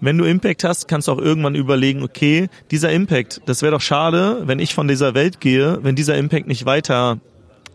wenn 0.00 0.16
du 0.16 0.24
Impact 0.24 0.64
hast, 0.64 0.88
kannst 0.88 1.08
du 1.08 1.12
auch 1.12 1.18
irgendwann 1.18 1.54
überlegen, 1.54 2.02
okay, 2.02 2.48
dieser 2.70 2.90
Impact, 2.90 3.42
das 3.46 3.62
wäre 3.62 3.72
doch 3.72 3.80
schade, 3.80 4.42
wenn 4.46 4.58
ich 4.58 4.74
von 4.74 4.88
dieser 4.88 5.14
Welt 5.14 5.40
gehe, 5.40 5.78
wenn 5.82 5.94
dieser 5.94 6.16
Impact 6.16 6.46
nicht 6.46 6.64
weiter 6.64 7.18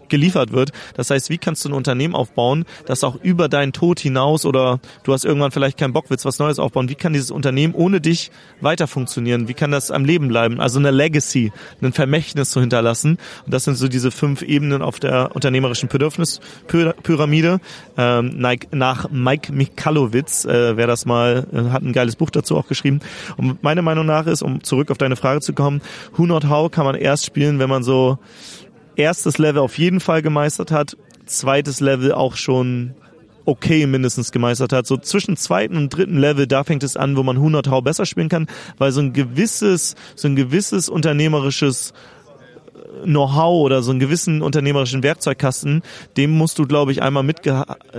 geliefert 0.10 0.52
wird. 0.52 0.72
Das 0.96 1.10
heißt, 1.10 1.30
wie 1.30 1.38
kannst 1.38 1.66
du 1.66 1.70
ein 1.70 1.74
Unternehmen 1.74 2.16
aufbauen, 2.16 2.66
das 2.86 3.04
auch 3.04 3.16
über 3.22 3.50
deinen 3.50 3.74
Tod 3.74 4.00
hinaus 4.00 4.46
oder 4.46 4.80
du 5.04 5.14
hast 5.14 5.26
irgendwann 5.26 5.52
vielleicht 5.52 5.78
keinen 5.78 5.94
Bock, 5.94 6.06
willst 6.10 6.26
was 6.26 6.40
Neues 6.40 6.60
aufbauen. 6.60 6.90
Wie 6.90 6.96
kann 6.96 7.14
dieses 7.14 7.32
Unternehmen 7.32 7.74
ohne 7.74 8.02
dich 8.02 8.32
weiter 8.62 8.88
funktionieren? 8.88 9.48
Wie 9.48 9.54
kann 9.54 9.72
das 9.72 9.92
am 9.92 10.06
Leben 10.06 10.28
bleiben? 10.28 10.60
Also 10.60 10.80
eine 10.80 10.92
Legacy, 10.92 11.52
ein 11.82 11.94
Vermächtnis 11.94 12.52
zu 12.52 12.60
hinterlassen. 12.60 13.18
Und 13.46 13.54
das 13.54 13.64
sind 13.64 13.76
so 13.76 13.88
diese 13.88 14.12
fünf 14.12 14.42
Ebenen 14.42 14.82
auf 14.82 15.00
der 15.00 15.36
unternehmerischen 15.36 15.90
Bedürfnispyramide. 15.90 17.60
Ähm, 17.98 18.46
nach 18.72 19.10
Mike 19.10 19.54
Mikalowitz, 19.54 20.46
äh, 20.46 20.78
wer 20.78 20.88
das 20.88 21.06
mal, 21.06 21.48
äh, 21.54 21.72
hat 21.72 21.84
ein 21.84 21.94
geiles 21.94 22.16
Buch 22.16 22.30
dazu 22.30 22.58
auch 22.58 22.68
geschrieben. 22.68 23.00
Und 23.38 23.64
meine 23.64 23.82
Meinung 23.82 24.06
nach 24.06 24.28
ist, 24.28 24.42
um 24.42 24.64
zurück 24.64 24.92
auf 24.92 24.98
deine 24.98 25.16
Frage 25.16 25.42
zu 25.42 25.54
kommen, 25.54 25.82
Who 26.16 26.26
Not 26.26 26.48
How 26.50 26.70
kann 26.72 26.86
man 26.86 26.96
erst 26.96 27.26
spielen, 27.26 27.60
wenn 27.60 27.70
man 27.70 27.84
so 27.84 28.18
erstes 28.96 29.38
Level 29.38 29.62
auf 29.62 29.78
jeden 29.78 30.00
Fall 30.00 30.22
gemeistert 30.22 30.72
hat, 30.72 30.98
zweites 31.26 31.80
Level 31.80 32.12
auch 32.12 32.36
schon 32.36 32.94
okay 33.46 33.86
mindestens 33.86 34.32
gemeistert 34.32 34.74
hat. 34.74 34.88
So 34.88 34.98
zwischen 34.98 35.38
zweiten 35.38 35.78
und 35.78 35.90
dritten 35.90 36.18
Level, 36.18 36.48
da 36.48 36.64
fängt 36.64 36.84
es 36.84 36.98
an, 36.98 37.16
wo 37.16 37.24
man 37.24 37.38
100 37.38 37.70
Hau 37.70 37.82
besser 37.82 38.06
spielen 38.06 38.30
kann, 38.30 38.48
weil 38.78 38.92
so 38.92 39.02
ein 39.02 39.14
gewisses, 39.14 39.96
so 40.16 40.28
ein 40.28 40.36
gewisses 40.36 40.90
unternehmerisches 40.90 41.94
Know-how 43.04 43.64
oder 43.64 43.84
so 43.84 43.92
einen 43.92 44.00
gewissen 44.00 44.42
unternehmerischen 44.42 45.04
Werkzeugkasten, 45.04 45.82
dem 46.18 46.32
musst 46.32 46.60
du, 46.60 46.66
glaube 46.66 46.92
ich, 46.92 47.02
einmal 47.02 47.24
mit, 47.24 47.42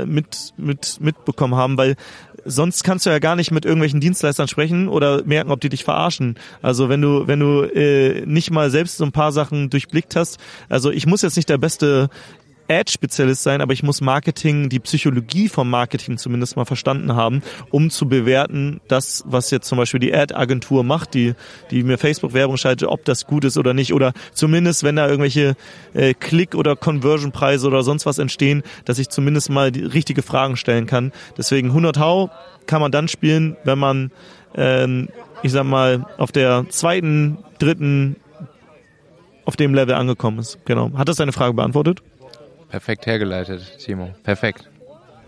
mit, 0.04 0.52
mit, 0.56 0.98
mitbekommen 1.00 1.54
haben, 1.54 1.76
weil 1.76 1.96
sonst 2.44 2.85
kannst 2.85 3.06
du 3.06 3.11
ja 3.11 3.18
gar 3.18 3.37
nicht 3.37 3.50
mit 3.50 3.64
irgendwelchen 3.64 4.00
Dienstleistern 4.00 4.48
sprechen 4.48 4.88
oder 4.88 5.24
merken, 5.24 5.50
ob 5.50 5.61
die 5.61 5.68
dich 5.68 5.85
verarschen. 5.85 6.37
Also 6.62 6.88
wenn 6.88 7.02
du, 7.02 7.26
wenn 7.26 7.40
du 7.40 7.62
äh, 7.62 8.24
nicht 8.24 8.50
mal 8.50 8.70
selbst 8.70 8.96
so 8.96 9.04
ein 9.04 9.12
paar 9.12 9.32
Sachen 9.32 9.70
durchblickt 9.70 10.16
hast, 10.16 10.38
also 10.68 10.90
ich 10.90 11.06
muss 11.06 11.22
jetzt 11.22 11.37
nicht 11.37 11.48
der 11.48 11.59
beste 11.59 12.09
Ad-Spezialist 12.68 13.42
sein, 13.42 13.61
aber 13.61 13.72
ich 13.72 13.83
muss 13.83 14.00
Marketing, 14.00 14.68
die 14.68 14.81
Psychologie 14.81 15.48
vom 15.48 15.70
Marketing 15.70 16.18
zumindest 16.18 16.57
mal 16.57 16.64
verstanden 16.64 17.14
haben, 17.14 17.42
um 17.70 17.90
zu 17.90 18.09
bewerten, 18.09 18.81
das, 18.88 19.24
was 19.26 19.50
jetzt 19.50 19.68
zum 19.68 19.79
Beispiel 19.79 20.00
die 20.00 20.14
Ad-Agentur 20.14 20.85
macht, 20.85 21.14
die, 21.14 21.35
die 21.70 21.83
mir 21.83 21.98
Facebook-Werbung 21.98 22.57
schaltet, 22.57 22.88
ob 22.88 23.05
das 23.05 23.26
gut 23.26 23.44
ist 23.44 23.59
oder 23.59 23.74
nicht. 23.74 23.92
Oder 23.92 24.12
zumindest, 24.33 24.83
wenn 24.83 24.96
da 24.96 25.07
irgendwelche 25.07 25.57
äh, 25.94 26.14
Klick- 26.14 26.55
oder 26.55 26.76
Conversion-Preise 26.76 27.66
oder 27.66 27.83
sonst 27.83 28.07
was 28.07 28.18
entstehen, 28.18 28.62
dass 28.85 28.98
ich 28.98 29.09
zumindest 29.09 29.50
mal 29.50 29.72
die 29.72 29.85
richtige 29.85 30.22
Fragen 30.22 30.57
stellen 30.57 30.87
kann. 30.87 31.12
Deswegen 31.37 31.68
100 31.68 31.98
Hau 31.98 32.31
kann 32.66 32.81
man 32.81 32.92
dann 32.92 33.09
spielen, 33.09 33.57
wenn 33.64 33.79
man, 33.79 34.11
ähm, 34.55 35.09
ich 35.42 35.52
sag 35.52 35.64
mal, 35.64 36.07
auf 36.18 36.33
der 36.33 36.66
zweiten, 36.68 37.38
dritten, 37.59 38.16
auf 39.44 39.57
dem 39.57 39.74
Level 39.74 39.94
angekommen 39.94 40.40
ist. 40.40 40.59
Genau. 40.64 40.90
Hat 40.96 41.09
das 41.09 41.16
deine 41.16 41.33
Frage 41.33 41.55
beantwortet? 41.55 42.02
Perfekt 42.68 43.07
hergeleitet, 43.07 43.79
Timo. 43.79 44.14
Perfekt. 44.22 44.68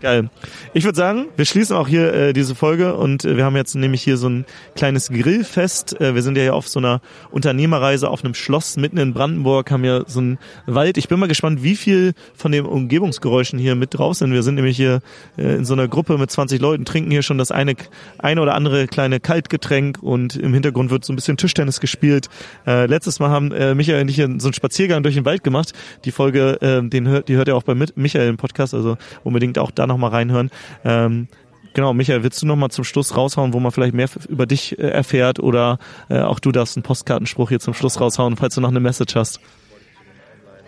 Geil. 0.01 0.29
Ich 0.73 0.85
würde 0.85 0.95
sagen, 0.95 1.25
wir 1.35 1.43
schließen 1.43 1.75
auch 1.75 1.89
hier 1.89 2.13
äh, 2.13 2.33
diese 2.33 2.55
Folge 2.55 2.95
und 2.95 3.25
äh, 3.25 3.35
wir 3.35 3.43
haben 3.43 3.57
jetzt 3.57 3.75
nämlich 3.75 4.01
hier 4.01 4.15
so 4.15 4.29
ein 4.29 4.45
kleines 4.73 5.09
Grillfest. 5.09 5.99
Äh, 5.99 6.15
wir 6.15 6.21
sind 6.21 6.37
ja 6.37 6.43
hier 6.43 6.55
auf 6.55 6.69
so 6.69 6.79
einer 6.79 7.01
Unternehmerreise 7.31 8.09
auf 8.09 8.23
einem 8.23 8.33
Schloss 8.33 8.77
mitten 8.77 8.97
in 8.97 9.13
Brandenburg, 9.13 9.69
haben 9.71 9.83
ja 9.83 10.03
so 10.07 10.19
einen 10.19 10.37
Wald. 10.65 10.97
Ich 10.97 11.09
bin 11.09 11.19
mal 11.19 11.27
gespannt, 11.27 11.63
wie 11.63 11.75
viel 11.75 12.13
von 12.33 12.53
den 12.53 12.65
Umgebungsgeräuschen 12.65 13.59
hier 13.59 13.75
mit 13.75 13.93
drauf 13.93 14.15
sind. 14.15 14.31
Wir 14.31 14.41
sind 14.41 14.55
nämlich 14.55 14.77
hier 14.77 15.01
äh, 15.37 15.55
in 15.55 15.65
so 15.65 15.73
einer 15.73 15.89
Gruppe 15.89 16.17
mit 16.17 16.31
20 16.31 16.61
Leuten, 16.61 16.85
trinken 16.85 17.11
hier 17.11 17.21
schon 17.21 17.37
das 17.37 17.51
eine, 17.51 17.75
eine 18.19 18.41
oder 18.41 18.55
andere 18.55 18.87
kleine 18.87 19.19
Kaltgetränk 19.19 20.01
und 20.01 20.37
im 20.37 20.53
Hintergrund 20.53 20.91
wird 20.91 21.03
so 21.03 21.11
ein 21.11 21.17
bisschen 21.17 21.35
Tischtennis 21.35 21.81
gespielt. 21.81 22.29
Äh, 22.65 22.85
letztes 22.85 23.19
Mal 23.19 23.31
haben 23.31 23.51
äh, 23.51 23.75
Michael 23.75 24.03
und 24.03 24.09
ich 24.09 24.15
so 24.15 24.23
einen 24.23 24.53
Spaziergang 24.53 25.03
durch 25.03 25.15
den 25.15 25.25
Wald 25.25 25.43
gemacht. 25.43 25.73
Die 26.05 26.11
Folge, 26.11 26.61
äh, 26.61 26.87
den 26.87 27.09
hört, 27.09 27.27
die 27.27 27.35
hört 27.35 27.49
ihr 27.49 27.57
auch 27.57 27.63
bei 27.63 27.75
Michael 27.75 28.29
im 28.29 28.37
Podcast, 28.37 28.73
also 28.73 28.97
unbedingt 29.25 29.59
auch 29.59 29.71
dann 29.71 29.88
nochmal 29.89 30.11
reinhören. 30.11 30.49
Ähm, 30.85 31.27
genau, 31.73 31.93
Michael, 31.93 32.23
willst 32.23 32.41
du 32.41 32.45
nochmal 32.45 32.71
zum 32.71 32.85
Schluss 32.85 33.17
raushauen, 33.17 33.53
wo 33.53 33.59
man 33.59 33.71
vielleicht 33.71 33.93
mehr 33.93 34.07
über 34.29 34.45
dich 34.45 34.79
äh, 34.79 34.87
erfährt 34.87 35.39
oder 35.39 35.79
äh, 36.09 36.19
auch 36.19 36.39
du 36.39 36.51
darfst 36.51 36.77
einen 36.77 36.83
Postkartenspruch 36.83 37.49
hier 37.49 37.59
zum 37.59 37.73
Schluss 37.73 37.99
raushauen, 37.99 38.37
falls 38.37 38.55
du 38.55 38.61
noch 38.61 38.69
eine 38.69 38.79
Message 38.79 39.15
hast? 39.15 39.39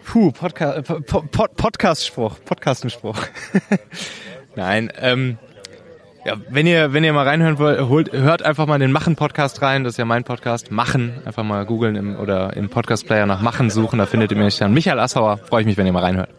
Puh, 0.04 0.32
Podca 0.32 0.74
äh, 0.74 0.82
Pod 0.82 1.56
Podcast-Spruch, 1.56 2.36
Podcastenspruch. 2.44 3.18
Nein, 4.56 4.92
ähm, 5.00 5.38
ja, 6.26 6.36
wenn 6.50 6.68
ihr, 6.68 6.94
wenn 6.94 7.04
ihr 7.04 7.14
mal 7.14 7.28
reinhören 7.28 7.58
wollt, 7.58 7.82
holt, 7.82 8.14
hört 8.14 8.44
einfach 8.44 8.68
mal 8.68 8.78
den 8.78 8.92
Machen-Podcast 8.92 9.62
rein. 9.64 9.84
Das 9.84 9.94
ist 9.94 9.98
ja 9.98 10.06
mein 10.06 10.24
Podcast. 10.24 10.70
Machen. 10.70 11.14
Einfach 11.26 11.44
mal 11.44 11.66
googeln 11.66 12.16
oder 12.16 12.56
im 12.56 12.70
Podcast-Player 12.70 13.26
nach 13.26 13.42
Machen 13.42 13.72
suchen. 13.72 13.98
Da 13.98 14.06
findet 14.06 14.32
ihr 14.32 14.38
mich 14.38 14.58
dann. 14.58 14.72
Michael 14.74 15.00
Assauer. 15.00 15.38
Freue 15.38 15.62
ich 15.62 15.68
mich, 15.68 15.78
wenn 15.78 15.88
ihr 15.88 15.94
mal 15.94 16.04
reinhört. 16.04 16.30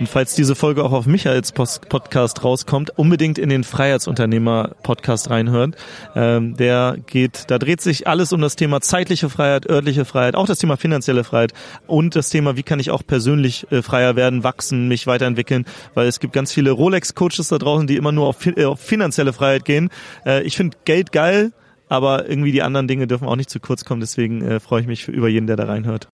Und 0.00 0.08
falls 0.08 0.34
diese 0.34 0.54
Folge 0.54 0.82
auch 0.82 0.92
auf 0.92 1.04
Michaels 1.04 1.52
Podcast 1.52 2.42
rauskommt, 2.42 2.98
unbedingt 2.98 3.36
in 3.38 3.50
den 3.50 3.64
Freiheitsunternehmer 3.64 4.70
Podcast 4.82 5.28
reinhören. 5.28 5.76
Ähm, 6.16 6.56
der 6.56 6.96
geht, 7.06 7.44
da 7.48 7.58
dreht 7.58 7.82
sich 7.82 8.08
alles 8.08 8.32
um 8.32 8.40
das 8.40 8.56
Thema 8.56 8.80
zeitliche 8.80 9.28
Freiheit, 9.28 9.68
örtliche 9.68 10.06
Freiheit, 10.06 10.36
auch 10.36 10.46
das 10.46 10.58
Thema 10.58 10.78
finanzielle 10.78 11.22
Freiheit 11.22 11.52
und 11.86 12.16
das 12.16 12.30
Thema, 12.30 12.56
wie 12.56 12.62
kann 12.62 12.80
ich 12.80 12.90
auch 12.90 13.02
persönlich 13.06 13.70
äh, 13.70 13.82
freier 13.82 14.16
werden, 14.16 14.42
wachsen, 14.42 14.88
mich 14.88 15.06
weiterentwickeln, 15.06 15.66
weil 15.92 16.08
es 16.08 16.18
gibt 16.18 16.32
ganz 16.32 16.50
viele 16.50 16.70
Rolex-Coaches 16.70 17.48
da 17.48 17.58
draußen, 17.58 17.86
die 17.86 17.96
immer 17.96 18.10
nur 18.10 18.26
auf, 18.26 18.46
äh, 18.46 18.64
auf 18.64 18.80
finanzielle 18.80 19.34
Freiheit 19.34 19.66
gehen. 19.66 19.90
Äh, 20.24 20.44
ich 20.44 20.56
finde 20.56 20.78
Geld 20.86 21.12
geil, 21.12 21.52
aber 21.90 22.26
irgendwie 22.26 22.52
die 22.52 22.62
anderen 22.62 22.88
Dinge 22.88 23.06
dürfen 23.06 23.28
auch 23.28 23.36
nicht 23.36 23.50
zu 23.50 23.60
kurz 23.60 23.84
kommen. 23.84 24.00
Deswegen 24.00 24.40
äh, 24.40 24.60
freue 24.60 24.80
ich 24.80 24.86
mich 24.86 25.08
über 25.08 25.28
jeden, 25.28 25.46
der 25.46 25.56
da 25.56 25.66
reinhört. 25.66 26.08